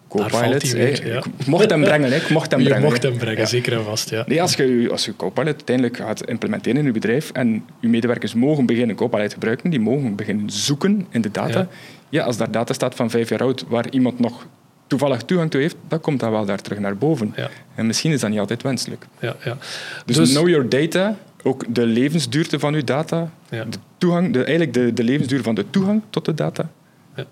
Copilot, 0.08 0.72
weer, 0.72 1.08
ja. 1.08 1.18
ik 1.18 1.46
mocht 1.48 1.70
hem 1.70 1.82
brengen. 1.82 2.14
Ik 2.14 2.30
mocht 2.30 2.52
hem 2.52 2.60
je 2.62 2.66
brengen. 2.66 2.84
mocht 2.84 3.04
hem 3.04 3.18
brengen, 3.18 3.48
zeker 3.48 3.74
en 3.74 3.84
vast. 3.84 4.10
Ja. 4.10 4.24
Nee, 4.28 4.42
als 4.42 4.54
je, 4.54 4.88
als 4.92 5.06
je 5.06 5.16
Copilot 5.16 5.54
uiteindelijk 5.54 5.98
gaat 5.98 6.26
implementeren 6.26 6.80
in 6.80 6.86
je 6.86 6.92
bedrijf 6.92 7.32
en 7.32 7.66
je 7.80 7.88
medewerkers 7.88 8.34
mogen 8.34 8.66
beginnen 8.66 8.96
Copilot 8.96 9.34
gebruiken, 9.34 9.70
die 9.70 9.80
mogen 9.80 10.16
beginnen 10.16 10.50
zoeken 10.50 11.08
in 11.10 11.22
de 11.22 11.32
data, 11.32 11.68
ja, 12.15 12.23
als 12.23 12.38
daar 12.38 12.51
data 12.51 12.73
staat 12.73 12.95
van 12.95 13.10
vijf 13.10 13.30
jaar 13.30 13.41
oud 13.41 13.65
waar 13.67 13.89
iemand 13.89 14.19
nog 14.19 14.47
toevallig 14.88 15.21
toegang 15.21 15.51
toe 15.51 15.62
heeft, 15.62 15.75
dan 15.88 15.99
komt 15.99 16.19
dat 16.19 16.30
wel 16.30 16.45
daar 16.45 16.62
terug 16.62 16.80
naar 16.80 16.97
boven. 16.97 17.34
Ja. 17.36 17.49
En 17.75 17.86
misschien 17.86 18.12
is 18.12 18.19
dat 18.19 18.30
niet 18.30 18.39
altijd 18.39 18.62
wenselijk. 18.63 19.06
Ja, 19.19 19.36
ja. 19.43 19.58
Dus, 20.06 20.15
dus, 20.15 20.32
know 20.32 20.47
your 20.47 20.69
data, 20.69 21.17
ook 21.43 21.75
de 21.75 21.86
levensduurte 21.86 22.60
van 22.60 22.73
uw 22.73 22.84
data, 22.84 23.32
de 23.49 23.65
toegang, 23.97 24.34
de, 24.34 24.38
eigenlijk 24.39 24.73
de, 24.73 24.93
de 24.93 25.04
levensduur 25.04 25.43
van 25.43 25.56
de 25.56 25.65
toegang 25.69 26.01
tot 26.10 26.25
de 26.25 26.34
data, 26.34 26.69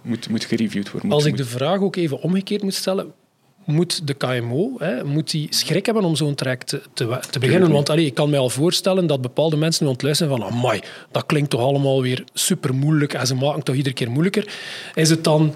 moet, 0.02 0.30
moet 0.30 0.44
gereviewd 0.44 0.92
worden. 0.92 1.12
Als 1.12 1.26
ik 1.26 1.38
de 1.38 1.46
vraag 1.46 1.80
ook 1.80 1.96
even 1.96 2.22
omgekeerd 2.22 2.64
moet 2.64 2.74
stellen, 2.74 3.14
moet 3.66 4.08
de 4.08 4.14
KMO 4.14 4.72
hè, 4.78 5.04
moet 5.04 5.32
die 5.32 5.48
schrik 5.50 5.86
hebben 5.86 6.04
om 6.04 6.16
zo'n 6.16 6.36
traject 6.36 6.68
te, 6.68 6.82
te, 6.94 7.20
te 7.30 7.40
beginnen? 7.40 7.72
Want 7.72 7.90
allee, 7.90 8.06
ik 8.06 8.14
kan 8.14 8.30
me 8.30 8.38
al 8.38 8.50
voorstellen 8.50 9.08
dat 9.08 9.22
bepaalde 9.22 9.58
mensen 9.58 9.86
nu 9.86 9.92
ontluisteren 9.92 10.38
van 10.38 10.48
amai, 10.52 10.82
dat 11.12 11.26
klinkt 11.26 11.50
toch 11.50 11.62
allemaal 11.62 12.02
weer 12.02 12.24
super 12.34 12.74
moeilijk 12.74 13.14
en 13.14 13.28
ze 13.28 13.36
maken 13.36 13.64
toch 13.64 13.76
iedere 13.76 13.96
keer 13.96 14.12
moeilijker. 14.12 14.54
Is 14.96 15.10
het 15.10 15.24
dan 15.24 15.54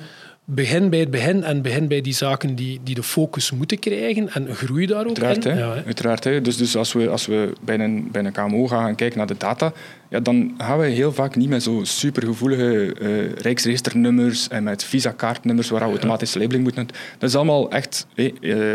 begin 0.50 0.90
bij 0.90 1.00
het 1.00 1.12
begin 1.12 1.44
en 1.44 1.62
begin 1.62 1.88
bij 1.88 2.02
die 2.02 2.14
zaken 2.14 2.56
die, 2.56 2.80
die 2.84 2.96
de 2.96 3.04
focus 3.04 3.52
moeten 3.52 3.80
krijgen 3.80 4.30
en 4.30 4.56
groei 4.56 4.86
daar 4.86 5.00
ook 5.00 5.06
Uiteraard, 5.06 5.46
in. 5.46 5.52
Hè? 5.52 5.60
Ja, 5.60 5.84
Uiteraard. 5.86 6.24
Hè? 6.24 6.42
Dus, 6.42 6.58
dus 6.58 6.76
als 6.76 6.94
we, 6.94 7.10
als 7.10 7.26
we 7.26 7.54
bij, 7.62 7.80
een, 7.80 8.12
bij 8.12 8.26
een 8.26 8.32
KMO 8.32 8.68
gaan 8.68 8.96
kijken 8.96 9.18
naar 9.18 9.28
de 9.28 9.38
data, 9.38 9.74
ja, 10.10 10.20
dan 10.20 10.54
gaan 10.58 10.80
we 10.80 10.86
heel 10.86 11.14
vaak 11.14 11.36
niet 11.36 11.50
met 11.50 11.64
zo 11.64 11.80
supergevoelige 11.84 12.96
uh, 13.00 13.32
rijksregisternummers 13.32 14.48
en 14.48 14.64
met 14.64 14.84
visa-kaartnummers 14.84 15.70
waar 15.70 15.82
automatische 15.82 16.40
labeling 16.40 16.64
moet. 16.64 16.76
Dat 17.18 17.30
is 17.30 17.36
allemaal 17.36 17.72
echt 17.72 18.08
uh, 18.16 18.74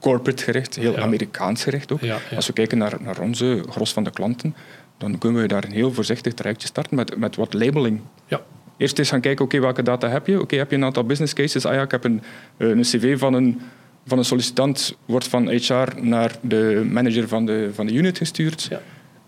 corporate 0.00 0.42
gericht, 0.42 0.74
heel 0.74 0.98
Amerikaans 0.98 1.62
gericht 1.62 1.92
ook. 1.92 2.00
Als 2.36 2.46
we 2.46 2.52
kijken 2.52 2.78
naar, 2.78 2.96
naar 3.00 3.20
onze 3.20 3.64
gros 3.68 3.92
van 3.92 4.04
de 4.04 4.10
klanten, 4.10 4.54
dan 4.98 5.18
kunnen 5.18 5.42
we 5.42 5.48
daar 5.48 5.64
een 5.64 5.72
heel 5.72 5.92
voorzichtig 5.92 6.34
trajectje 6.34 6.68
starten 6.68 6.96
met, 6.96 7.16
met 7.16 7.36
wat 7.36 7.54
labeling. 7.54 8.00
Ja. 8.26 8.40
Eerst 8.76 8.98
eens 8.98 9.08
gaan 9.08 9.20
kijken, 9.20 9.44
oké, 9.44 9.60
welke 9.60 9.82
data 9.82 10.08
heb 10.08 10.26
je? 10.26 10.40
Oké, 10.40 10.56
heb 10.56 10.70
je 10.70 10.76
een 10.76 10.84
aantal 10.84 11.04
business 11.04 11.32
cases? 11.32 11.66
Ah 11.66 11.74
ja, 11.74 11.82
ik 11.82 11.90
heb 11.90 12.04
een, 12.04 12.22
eh, 12.56 12.68
een 12.68 12.80
cv 12.80 13.18
van 13.18 13.34
een, 13.34 13.60
van 14.06 14.18
een 14.18 14.24
sollicitant, 14.24 14.96
wordt 15.04 15.28
van 15.28 15.48
HR 15.48 15.88
naar 16.00 16.36
de 16.40 16.88
manager 16.90 17.28
van 17.28 17.46
de, 17.46 17.70
van 17.72 17.86
de 17.86 17.92
unit 17.92 18.18
gestuurd. 18.18 18.66
Ja. 18.70 18.80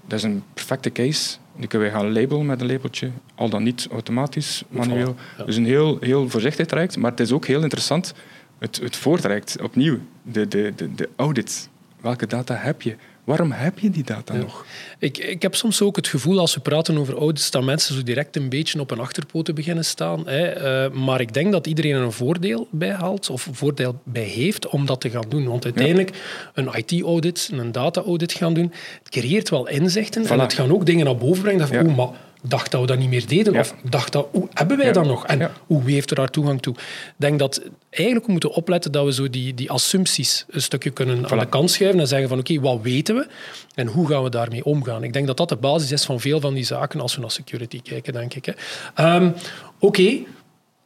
Dat 0.06 0.18
is 0.18 0.24
een 0.24 0.42
perfecte 0.54 0.92
case. 0.92 1.36
Die 1.56 1.68
kunnen 1.68 1.90
wij 1.90 2.00
gaan 2.00 2.12
labelen 2.12 2.46
met 2.46 2.60
een 2.60 2.66
labeltje, 2.66 3.10
al 3.34 3.48
dan 3.48 3.62
niet 3.62 3.88
automatisch, 3.90 4.64
manueel. 4.68 5.16
Dus 5.46 5.56
een 5.56 5.66
heel, 5.66 5.96
heel 6.00 6.28
voorzichtig 6.28 6.66
traject, 6.66 6.96
maar 6.96 7.10
het 7.10 7.20
is 7.20 7.32
ook 7.32 7.46
heel 7.46 7.62
interessant, 7.62 8.14
het, 8.58 8.80
het 8.82 8.96
voortraject, 8.96 9.56
opnieuw, 9.62 9.98
de, 10.22 10.48
de, 10.48 10.72
de, 10.76 10.94
de 10.94 11.08
audit. 11.16 11.68
Welke 12.00 12.26
data 12.26 12.54
heb 12.54 12.82
je? 12.82 12.96
Waarom 13.26 13.52
heb 13.52 13.78
je 13.78 13.90
die 13.90 14.04
data 14.04 14.34
nog? 14.34 14.66
Ik, 14.98 15.18
ik 15.18 15.42
heb 15.42 15.54
soms 15.54 15.82
ook 15.82 15.96
het 15.96 16.08
gevoel, 16.08 16.38
als 16.38 16.54
we 16.54 16.60
praten 16.60 16.98
over 16.98 17.16
audits, 17.16 17.50
dat 17.50 17.62
mensen 17.62 17.94
zo 17.94 18.02
direct 18.02 18.36
een 18.36 18.48
beetje 18.48 18.80
op 18.80 18.90
een 18.90 18.98
achterpoten 18.98 19.54
beginnen 19.54 19.84
staan. 19.84 20.28
Hè. 20.28 20.84
Uh, 20.86 20.92
maar 20.92 21.20
ik 21.20 21.34
denk 21.34 21.52
dat 21.52 21.66
iedereen 21.66 21.94
er 21.94 22.00
een 22.00 22.12
voordeel 22.12 22.68
bij 22.70 22.90
haalt, 22.90 23.30
of 23.30 23.46
een 23.46 23.54
voordeel 23.54 24.00
bij 24.04 24.22
heeft, 24.22 24.68
om 24.68 24.86
dat 24.86 25.00
te 25.00 25.10
gaan 25.10 25.24
doen. 25.28 25.46
Want 25.46 25.64
uiteindelijk, 25.64 26.10
een 26.54 26.70
IT-audit, 26.74 27.50
een 27.52 27.72
data-audit 27.72 28.32
gaan 28.32 28.54
doen, 28.54 28.72
het 28.98 29.08
creëert 29.08 29.48
wel 29.48 29.68
inzichten 29.68 30.26
en 30.26 30.40
het 30.40 30.52
gaan 30.52 30.72
ook 30.72 30.86
dingen 30.86 31.04
naar 31.04 31.16
boven 31.16 31.42
brengen. 31.42 31.60
Dat 31.60 31.68
van, 31.68 31.86
oh, 31.86 31.96
maar 31.96 32.08
dacht 32.42 32.70
dat 32.70 32.80
we 32.80 32.86
dat 32.86 32.98
niet 32.98 33.08
meer 33.08 33.26
deden. 33.26 33.58
Of 33.58 33.74
dacht 33.82 34.12
dat, 34.12 34.28
hoe 34.32 34.48
hebben 34.52 34.76
wij 34.76 34.92
dat 34.92 35.04
nog? 35.04 35.26
En 35.26 35.50
hoe, 35.66 35.82
wie 35.82 35.94
heeft 35.94 36.10
er 36.10 36.16
daar 36.16 36.30
toegang 36.30 36.62
toe? 36.62 36.74
Ik 36.74 37.14
denk 37.16 37.38
dat 37.38 37.62
eigenlijk 37.90 38.26
we 38.26 38.32
moeten 38.32 38.50
opletten 38.50 38.92
dat 38.92 39.04
we 39.04 39.12
zo 39.12 39.30
die, 39.30 39.54
die 39.54 39.70
assumpties 39.70 40.44
een 40.48 40.62
stukje 40.62 40.90
kunnen 40.90 41.30
aan 41.30 41.38
de 41.38 41.46
kant 41.46 41.70
schuiven 41.70 42.00
en 42.00 42.06
zeggen 42.06 42.28
van 42.28 42.38
oké, 42.38 42.60
wat 42.60 42.80
weten 42.82 43.14
we 43.14 43.26
en 43.74 43.86
hoe 43.86 44.08
gaan 44.08 44.22
we 44.22 44.30
daarmee 44.30 44.64
omgaan? 44.64 45.04
Ik 45.04 45.12
denk 45.12 45.26
dat 45.26 45.36
dat 45.36 45.48
de 45.48 45.56
basis 45.56 45.92
is 45.92 46.04
van 46.04 46.20
veel 46.20 46.40
van 46.40 46.54
die 46.54 46.64
zaken 46.64 47.00
als 47.00 47.14
we 47.14 47.20
naar 47.20 47.30
security 47.30 47.82
kijken, 47.82 48.12
denk 48.12 48.34
ik. 48.34 48.54
Um, 49.00 49.34
oké, 49.78 50.18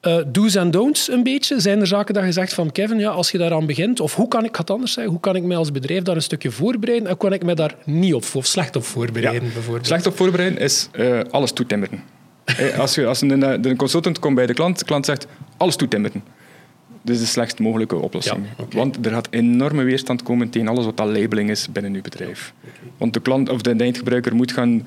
uh, 0.02 0.16
do's 0.26 0.54
en 0.54 0.70
don'ts 0.70 1.10
een 1.10 1.22
beetje? 1.22 1.60
Zijn 1.60 1.80
er 1.80 1.86
zaken 1.86 2.14
dat 2.14 2.24
je 2.24 2.32
zegt 2.32 2.54
van 2.54 2.72
Kevin, 2.72 2.98
ja, 2.98 3.10
als 3.10 3.30
je 3.30 3.38
daaraan 3.38 3.66
begint, 3.66 4.00
of 4.00 4.14
hoe 4.14 4.28
kan 4.28 4.44
ik, 4.44 4.56
het 4.56 4.70
anders 4.70 4.92
zeggen, 4.92 5.12
hoe 5.12 5.20
kan 5.20 5.36
ik 5.36 5.42
mij 5.42 5.56
als 5.56 5.72
bedrijf 5.72 6.02
daar 6.02 6.16
een 6.16 6.22
stukje 6.22 6.50
voorbereiden 6.50 7.08
en 7.08 7.16
kan 7.16 7.32
ik 7.32 7.44
mij 7.44 7.54
daar 7.54 7.74
niet 7.84 8.14
op 8.14 8.24
of 8.34 8.46
slecht 8.46 8.76
op 8.76 8.84
voorbereiden? 8.84 9.52
Bijvoorbeeld? 9.52 9.86
Slecht 9.86 10.06
op 10.06 10.16
voorbereiden 10.16 10.58
is 10.58 10.88
uh, 10.98 11.20
alles 11.30 11.52
toetimmeren. 11.52 12.02
als 12.78 12.94
je, 12.94 13.06
als 13.06 13.20
een, 13.20 13.66
een 13.68 13.76
consultant 13.76 14.18
komt 14.18 14.34
bij 14.34 14.46
de 14.46 14.54
klant, 14.54 14.78
de 14.78 14.84
klant 14.84 15.04
zegt 15.04 15.26
alles 15.56 15.76
toetimmeren. 15.76 16.22
Dat 17.02 17.14
is 17.14 17.20
de 17.20 17.26
slechtst 17.26 17.58
mogelijke 17.58 17.96
oplossing. 17.96 18.46
Want 18.70 19.06
er 19.06 19.12
gaat 19.12 19.28
enorme 19.30 19.82
weerstand 19.82 20.22
komen 20.22 20.50
tegen 20.50 20.68
alles 20.68 20.84
wat 20.84 20.96
dat 20.96 21.06
labeling 21.06 21.50
is 21.50 21.72
binnen 21.72 21.94
uw 21.94 22.02
bedrijf. 22.02 22.52
Want 22.96 23.12
de 23.12 23.20
klant 23.20 23.48
of 23.48 23.62
de 23.62 23.74
eindgebruiker 23.74 24.34
moet 24.34 24.52
gaan 24.52 24.86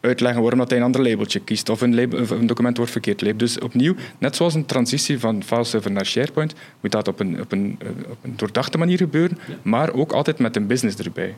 uitleggen 0.00 0.40
waarom 0.40 0.58
dat 0.58 0.68
hij 0.68 0.78
een 0.78 0.84
ander 0.84 1.02
labeltje 1.02 1.40
kiest 1.40 1.68
of 1.68 1.80
een, 1.80 1.94
label, 1.94 2.20
of 2.20 2.30
een 2.30 2.46
document 2.46 2.76
wordt 2.76 2.92
verkeerd 2.92 3.20
labeld. 3.20 3.38
Dus 3.38 3.58
opnieuw, 3.58 3.94
net 4.18 4.36
zoals 4.36 4.54
een 4.54 4.66
transitie 4.66 5.18
van 5.18 5.42
fileserver 5.42 5.90
naar 5.90 6.06
SharePoint, 6.06 6.54
moet 6.80 6.92
dat 6.92 7.08
op 7.08 7.20
een, 7.20 7.40
op 7.40 7.52
een, 7.52 7.76
eh, 7.78 7.88
op 8.10 8.18
een 8.22 8.32
doordachte 8.36 8.78
manier 8.78 8.98
gebeuren, 8.98 9.38
maar 9.62 9.92
ook 9.92 10.12
altijd 10.12 10.38
met 10.38 10.56
een 10.56 10.66
business 10.66 10.98
erbij. 10.98 11.36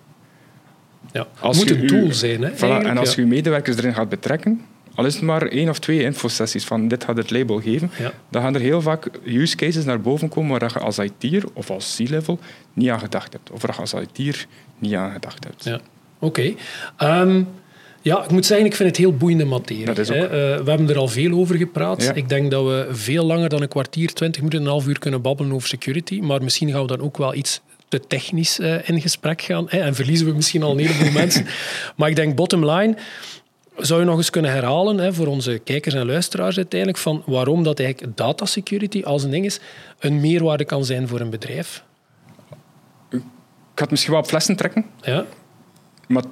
Ja, 1.12 1.26
het 1.40 1.56
moet 1.56 1.70
een 1.70 1.86
tool 1.86 2.12
zijn. 2.12 2.42
Hè, 2.42 2.50
voilà, 2.50 2.86
en 2.86 2.98
als 2.98 3.14
je 3.14 3.20
je 3.20 3.26
medewerkers 3.26 3.76
erin 3.76 3.94
gaat 3.94 4.08
betrekken, 4.08 4.60
al 4.94 5.04
is 5.04 5.14
het 5.14 5.22
maar 5.22 5.42
één 5.42 5.68
of 5.68 5.78
twee 5.78 6.02
infosessies 6.02 6.64
van 6.64 6.88
dit 6.88 7.04
gaat 7.04 7.16
het 7.16 7.30
label 7.30 7.60
geven, 7.60 7.90
dan 8.28 8.42
gaan 8.42 8.54
er 8.54 8.60
heel 8.60 8.82
vaak 8.82 9.08
use 9.24 9.56
cases 9.56 9.84
naar 9.84 10.00
boven 10.00 10.28
komen 10.28 10.58
waar 10.58 10.70
je 10.72 10.78
als 10.78 10.98
IT'er 10.98 11.44
of 11.52 11.70
als 11.70 11.96
C-level 11.96 12.38
niet 12.72 12.88
aan 12.88 13.00
gedacht 13.00 13.32
hebt. 13.32 13.50
Of 13.50 13.62
waar 13.62 13.74
je 13.74 13.80
als 13.80 13.94
IT'er 13.94 14.46
niet 14.78 14.94
aan 14.94 15.12
gedacht 15.12 15.44
hebt. 15.44 15.64
Ja. 15.64 15.80
Oké. 16.18 16.54
Ehm, 16.96 17.42
ja, 18.02 18.24
ik 18.24 18.30
moet 18.30 18.46
zeggen, 18.46 18.66
ik 18.66 18.74
vind 18.74 18.88
het 18.88 18.98
heel 18.98 19.16
boeiende 19.16 19.44
materie. 19.44 19.84
Dat 19.84 19.98
is 19.98 20.10
ook. 20.10 20.16
Uh, 20.16 20.30
we 20.30 20.62
hebben 20.64 20.88
er 20.88 20.98
al 20.98 21.08
veel 21.08 21.38
over 21.38 21.56
gepraat. 21.56 22.10
Ik 22.14 22.28
denk 22.28 22.50
dat 22.50 22.64
we 22.64 22.88
veel 22.90 23.24
langer 23.24 23.48
dan 23.48 23.62
een 23.62 23.68
kwartier, 23.68 24.12
twintig 24.12 24.42
minuten, 24.42 24.60
een 24.60 24.70
half 24.70 24.86
uur 24.86 24.98
kunnen 24.98 25.22
babbelen 25.22 25.52
over 25.52 25.68
security. 25.68 26.20
Maar 26.20 26.42
misschien 26.42 26.70
gaan 26.70 26.80
we 26.80 26.86
dan 26.86 27.00
ook 27.00 27.16
wel 27.16 27.34
iets 27.34 27.60
te 27.88 28.00
technisch 28.00 28.58
uh, 28.58 28.88
in 28.88 29.00
gesprek 29.00 29.42
gaan. 29.42 29.66
Hè, 29.68 29.78
en 29.78 29.94
verliezen 29.94 30.26
we 30.26 30.32
misschien 30.32 30.62
al 30.62 30.70
een 30.70 30.86
heleboel 30.86 31.12
mensen. 31.22 31.46
Maar 31.96 32.08
ik 32.08 32.16
denk, 32.16 32.34
bottom 32.34 32.70
line, 32.70 32.96
zou 33.76 34.00
je 34.00 34.06
nog 34.06 34.16
eens 34.16 34.30
kunnen 34.30 34.50
herhalen 34.50 34.98
hè, 34.98 35.12
voor 35.12 35.26
onze 35.26 35.60
kijkers 35.64 35.94
en 35.94 36.06
luisteraars 36.06 36.56
uiteindelijk 36.56 37.00
van 37.00 37.22
waarom 37.26 37.62
dat 37.62 37.80
eigenlijk 37.80 38.16
data 38.16 38.46
security 38.46 39.02
als 39.02 39.22
een 39.22 39.30
ding 39.30 39.44
is 39.44 39.60
een 39.98 40.20
meerwaarde 40.20 40.64
kan 40.64 40.84
zijn 40.84 41.08
voor 41.08 41.20
een 41.20 41.30
bedrijf? 41.30 41.84
Ik 43.10 43.20
ga 43.74 43.82
het 43.82 43.90
misschien 43.90 44.12
wel 44.12 44.20
op 44.20 44.28
flessen 44.28 44.56
trekken. 44.56 44.84
Ja. 45.00 45.26
Maar 46.08 46.22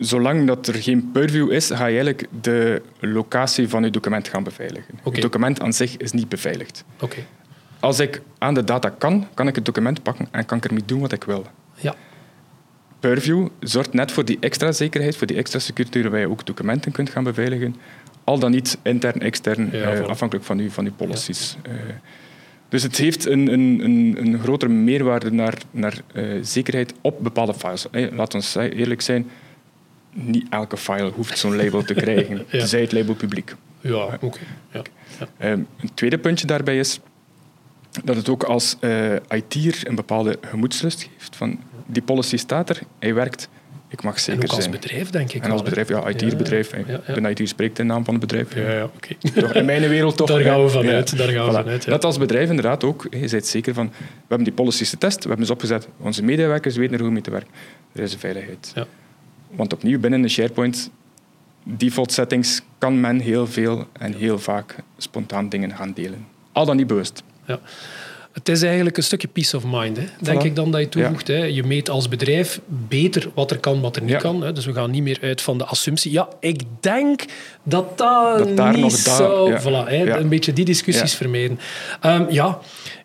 zolang 0.00 0.46
dat 0.46 0.66
er 0.66 0.74
geen 0.74 1.10
purview 1.12 1.52
is, 1.52 1.66
ga 1.66 1.86
je 1.86 2.00
eigenlijk 2.00 2.26
de 2.40 2.82
locatie 3.00 3.68
van 3.68 3.82
je 3.82 3.90
document 3.90 4.28
gaan 4.28 4.42
beveiligen. 4.42 4.94
Het 5.02 5.20
document 5.20 5.60
aan 5.60 5.72
zich 5.72 5.96
is 5.96 6.12
niet 6.12 6.28
beveiligd. 6.28 6.84
Oké. 7.00 7.16
Als 7.80 8.00
ik 8.00 8.22
aan 8.38 8.54
de 8.54 8.64
data 8.64 8.88
kan, 8.88 9.26
kan 9.34 9.48
ik 9.48 9.54
het 9.54 9.64
document 9.64 10.02
pakken 10.02 10.28
en 10.30 10.46
kan 10.46 10.58
ik 10.58 10.64
ermee 10.64 10.84
doen 10.84 11.00
wat 11.00 11.12
ik 11.12 11.24
wil. 11.24 11.46
Ja. 11.74 11.94
Purview 13.00 13.48
zorgt 13.60 13.92
net 13.92 14.12
voor 14.12 14.24
die 14.24 14.36
extra 14.40 14.72
zekerheid, 14.72 15.16
voor 15.16 15.26
die 15.26 15.36
extra 15.36 15.58
security, 15.58 16.00
waarbij 16.00 16.20
je 16.20 16.30
ook 16.30 16.46
documenten 16.46 16.92
kunt 16.92 17.10
gaan 17.10 17.24
beveiligen. 17.24 17.76
Al 18.24 18.38
dan 18.38 18.50
niet 18.50 18.78
intern, 18.82 19.20
extern, 19.20 19.72
eh, 19.72 20.00
afhankelijk 20.00 20.46
van 20.46 20.58
uw, 20.58 20.70
van 20.70 20.84
uw 20.84 20.92
policies. 20.92 21.56
Ja. 21.62 21.72
Uh, 21.72 21.78
dus 22.68 22.82
het 22.82 22.96
heeft 22.96 23.26
een, 23.26 23.52
een, 23.52 23.80
een, 23.84 24.16
een 24.20 24.38
grotere 24.38 24.72
meerwaarde 24.72 25.32
naar, 25.32 25.58
naar 25.70 26.00
uh, 26.12 26.38
zekerheid 26.42 26.94
op 27.00 27.22
bepaalde 27.22 27.54
files. 27.54 27.86
Hey, 27.90 28.10
laat 28.12 28.34
ons 28.34 28.54
eerlijk 28.54 29.00
zijn, 29.00 29.30
niet 30.12 30.46
elke 30.50 30.76
file 30.76 31.10
hoeft 31.10 31.38
zo'n 31.38 31.56
label 31.56 31.82
te 31.82 31.94
krijgen. 31.94 32.44
ja. 32.50 32.66
Zij 32.66 32.80
het 32.80 32.92
label 32.92 33.14
publiek. 33.14 33.54
Ja, 33.80 34.18
oké. 34.20 34.38
Ja. 34.72 34.82
Ja. 35.18 35.50
Um, 35.50 35.66
een 35.80 35.94
tweede 35.94 36.18
puntje 36.18 36.46
daarbij 36.46 36.78
is 36.78 37.00
dat 38.04 38.16
het 38.16 38.28
ook 38.28 38.42
als 38.42 38.76
uh, 38.80 39.12
IT'er 39.12 39.80
een 39.84 39.94
bepaalde 39.94 40.38
gemoedslust 40.40 41.02
geeft. 41.02 41.36
Van, 41.36 41.58
die 41.86 42.02
policy 42.02 42.36
staat 42.36 42.68
er, 42.68 42.80
hij 42.98 43.14
werkt, 43.14 43.48
ik 43.88 44.02
mag 44.02 44.20
zeker 44.20 44.42
en 44.42 44.50
ook 44.50 44.56
als 44.56 44.68
bedrijf, 44.68 45.10
denk 45.10 45.32
ik 45.32 45.44
En 45.44 45.50
als 45.50 45.62
bedrijf, 45.62 45.88
ja, 45.88 46.08
IT-bedrijf. 46.08 46.72
Ja, 47.06 47.28
IT 47.28 47.48
spreekt 47.48 47.78
in 47.78 47.86
naam 47.86 48.04
van 48.04 48.14
het 48.14 48.22
bedrijf. 48.22 48.54
Ja, 48.54 48.72
ja, 48.72 48.84
oké. 48.84 49.14
In 49.58 49.64
mijn 49.64 49.88
wereld 49.88 50.16
toch. 50.16 50.28
Daar 50.28 50.40
gaan 50.40 50.62
we 50.62 50.68
vanuit. 50.68 51.16
Daar 51.16 51.28
gaan 51.28 51.44
we 51.46 51.50
voilà. 51.50 51.54
vanuit 51.54 51.84
Dat 51.84 52.04
als 52.04 52.18
bedrijf 52.18 52.48
inderdaad 52.48 52.84
ook, 52.84 53.06
je 53.10 53.28
bent 53.30 53.46
zeker 53.46 53.74
van, 53.74 53.86
we 53.88 54.04
hebben 54.28 54.44
die 54.44 54.54
policies 54.54 54.90
getest, 54.90 55.22
we 55.22 55.28
hebben 55.28 55.46
ze 55.46 55.52
opgezet, 55.52 55.88
onze 55.96 56.22
medewerkers 56.22 56.76
weten 56.76 56.94
er 56.94 57.00
hoe 57.00 57.10
mee 57.10 57.22
te 57.22 57.30
werken. 57.30 57.50
Er 57.92 58.02
is 58.02 58.12
een 58.12 58.18
veiligheid. 58.18 58.72
Ja. 58.74 58.86
Want 59.50 59.72
opnieuw, 59.72 60.00
binnen 60.00 60.22
de 60.22 60.28
SharePoint 60.28 60.90
default 61.64 62.12
settings 62.12 62.62
kan 62.78 63.00
men 63.00 63.18
heel 63.18 63.46
veel 63.46 63.86
en 63.92 64.14
heel 64.14 64.38
vaak 64.38 64.76
spontaan 64.96 65.48
dingen 65.48 65.76
gaan 65.76 65.92
delen. 65.92 66.26
Al 66.52 66.66
dan 66.66 66.76
niet 66.76 66.86
bewust. 66.86 67.22
Ja. 67.46 67.60
Het 68.32 68.48
is 68.48 68.62
eigenlijk 68.62 68.96
een 68.96 69.02
stukje 69.02 69.28
peace 69.28 69.56
of 69.56 69.64
mind, 69.66 69.96
hè, 69.96 70.04
denk 70.20 70.42
ik 70.42 70.56
dan 70.56 70.70
dat 70.70 70.80
je 70.80 70.88
toevoegt. 70.88 71.26
Hè. 71.26 71.44
Je 71.44 71.64
meet 71.64 71.90
als 71.90 72.08
bedrijf 72.08 72.60
beter 72.66 73.30
wat 73.34 73.50
er 73.50 73.58
kan, 73.58 73.80
wat 73.80 73.96
er 73.96 74.02
niet 74.02 74.16
kan. 74.16 74.42
Hè. 74.42 74.52
Dus 74.52 74.66
we 74.66 74.72
gaan 74.72 74.90
niet 74.90 75.02
meer 75.02 75.18
uit 75.22 75.42
van 75.42 75.58
de 75.58 75.64
assumptie. 75.64 76.12
Ja, 76.12 76.28
ik 76.40 76.62
denk 76.80 77.24
dat 77.62 77.98
dat, 77.98 78.38
dat 78.38 78.56
daar 78.56 78.72
niet 78.72 78.80
nog 78.80 78.90
zou... 78.92 79.50
Ja. 79.50 79.60
Voilà, 79.60 79.88
hè, 79.88 80.18
Een 80.18 80.28
beetje 80.28 80.52
die 80.52 80.64
discussies 80.64 81.14
vermijden. 81.14 81.58
Um, 82.06 82.26
ja, 82.30 82.58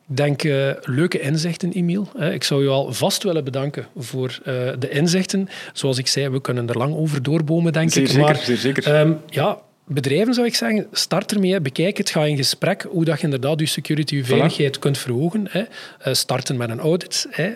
denk 0.06 0.44
uh, 0.44 0.72
leuke 0.82 1.20
inzichten, 1.20 1.72
Emiel. 1.72 2.08
Ik 2.32 2.44
zou 2.44 2.63
je 2.63 2.70
al 2.70 2.94
vast 2.94 3.24
willen 3.24 3.44
bedanken 3.44 3.88
voor 3.98 4.39
uh, 4.39 4.54
de 4.80 4.89
inzichten. 4.89 5.50
Zoals 5.74 5.98
ik 5.98 6.08
zei, 6.08 6.30
we 6.30 6.41
kunnen 6.41 6.70
er 6.70 6.78
lang 6.78 6.96
over 6.96 7.24
doorbomen, 7.24 7.74
denk 7.74 7.91
zeer 7.91 8.04
ik. 8.04 8.10
Zeker, 8.10 8.24
maar, 8.26 8.36
zeer 8.36 8.58
zeker. 8.58 9.00
Um, 9.00 9.20
ja, 9.30 9.58
bedrijven 9.86 10.34
zou 10.34 10.48
ik 10.48 10.56
zeggen, 10.56 10.88
start 10.91 11.32
ermee. 11.32 11.62
Bekijk 11.62 11.98
het, 11.98 12.10
ga 12.10 12.26
in 12.26 12.38
gesprek 12.38 12.88
hoe 12.89 13.06
dat 13.06 13.18
je 13.18 13.24
inderdaad 13.24 13.60
je 13.60 13.65
security, 13.65 14.15
je 14.15 14.26
veiligheid 14.26 14.80
kunt 14.80 14.98
verhogen. 14.98 15.48
Hè. 15.50 15.60
Uh, 15.60 16.13
starten 16.13 16.58
met 16.58 16.70
een 16.70 16.80
audit, 16.80 17.28
hè, 17.30 17.52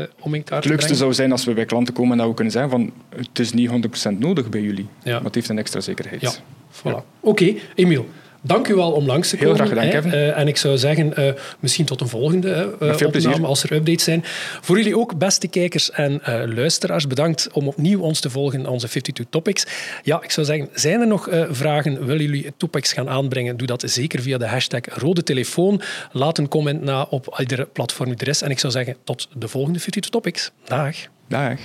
uh, 0.00 0.06
om 0.20 0.34
in 0.34 0.44
kaart 0.44 0.64
Het 0.64 0.72
leukste 0.72 0.94
zou 0.94 1.14
zijn 1.14 1.32
als 1.32 1.44
we 1.44 1.52
bij 1.52 1.64
klanten 1.64 1.94
komen 1.94 2.12
en 2.12 2.18
dat 2.18 2.28
we 2.28 2.34
kunnen 2.34 2.52
zeggen 2.52 2.70
van 2.70 2.92
het 3.16 3.38
is 3.38 3.52
niet 3.52 3.70
100% 4.14 4.18
nodig 4.18 4.48
bij 4.48 4.60
jullie, 4.60 4.86
ja. 5.02 5.14
maar 5.14 5.24
het 5.24 5.34
heeft 5.34 5.48
een 5.48 5.58
extra 5.58 5.80
zekerheid. 5.80 6.20
Ja, 6.20 6.32
voilà. 6.70 6.82
Ja. 6.82 6.92
Oké, 6.92 7.04
okay, 7.20 7.60
Emiel. 7.74 8.08
Dank 8.46 8.68
u 8.68 8.74
wel 8.74 8.92
om 8.92 9.06
langs 9.06 9.28
te 9.28 9.36
komen. 9.36 9.56
Heel 9.56 9.66
graag 9.66 9.68
gedaan, 9.84 10.02
Kevin. 10.02 10.18
Uh, 10.18 10.38
en 10.38 10.48
ik 10.48 10.56
zou 10.56 10.78
zeggen, 10.78 11.12
uh, 11.18 11.32
misschien 11.60 11.84
tot 11.84 12.00
een 12.00 12.08
volgende 12.08 12.74
uh, 12.82 12.94
veel 12.94 13.06
opname 13.08 13.46
als 13.46 13.62
er 13.62 13.72
updates 13.72 14.04
zijn. 14.04 14.20
Voor 14.60 14.76
jullie 14.76 14.98
ook, 14.98 15.18
beste 15.18 15.48
kijkers 15.48 15.90
en 15.90 16.20
luisteraars, 16.54 17.06
bedankt 17.06 17.48
om 17.52 17.68
opnieuw 17.68 18.00
ons 18.00 18.20
te 18.20 18.30
volgen 18.30 18.58
in 18.58 18.66
onze 18.66 18.88
52 18.88 19.26
Topics. 19.30 19.66
Ja, 20.02 20.22
ik 20.22 20.30
zou 20.30 20.46
zeggen, 20.46 20.68
zijn 20.74 21.00
er 21.00 21.06
nog 21.06 21.28
vragen? 21.50 22.06
Willen 22.06 22.22
jullie 22.22 22.52
topics 22.56 22.92
gaan 22.92 23.08
aanbrengen? 23.08 23.56
Doe 23.56 23.66
dat 23.66 23.82
zeker 23.86 24.22
via 24.22 24.38
de 24.38 24.46
hashtag 24.46 24.80
rode 24.88 25.22
telefoon. 25.22 25.80
Laat 26.12 26.38
een 26.38 26.48
comment 26.48 26.82
na 26.82 27.06
op 27.10 27.36
ieder 27.38 27.66
platform 27.66 28.08
die 28.08 28.18
er 28.18 28.28
is. 28.28 28.42
En 28.42 28.50
ik 28.50 28.58
zou 28.58 28.72
zeggen, 28.72 28.96
tot 29.04 29.28
de 29.32 29.48
volgende 29.48 29.78
52 29.78 30.10
Topics. 30.10 30.50
Dag. 30.64 30.96
Dag. 31.28 31.58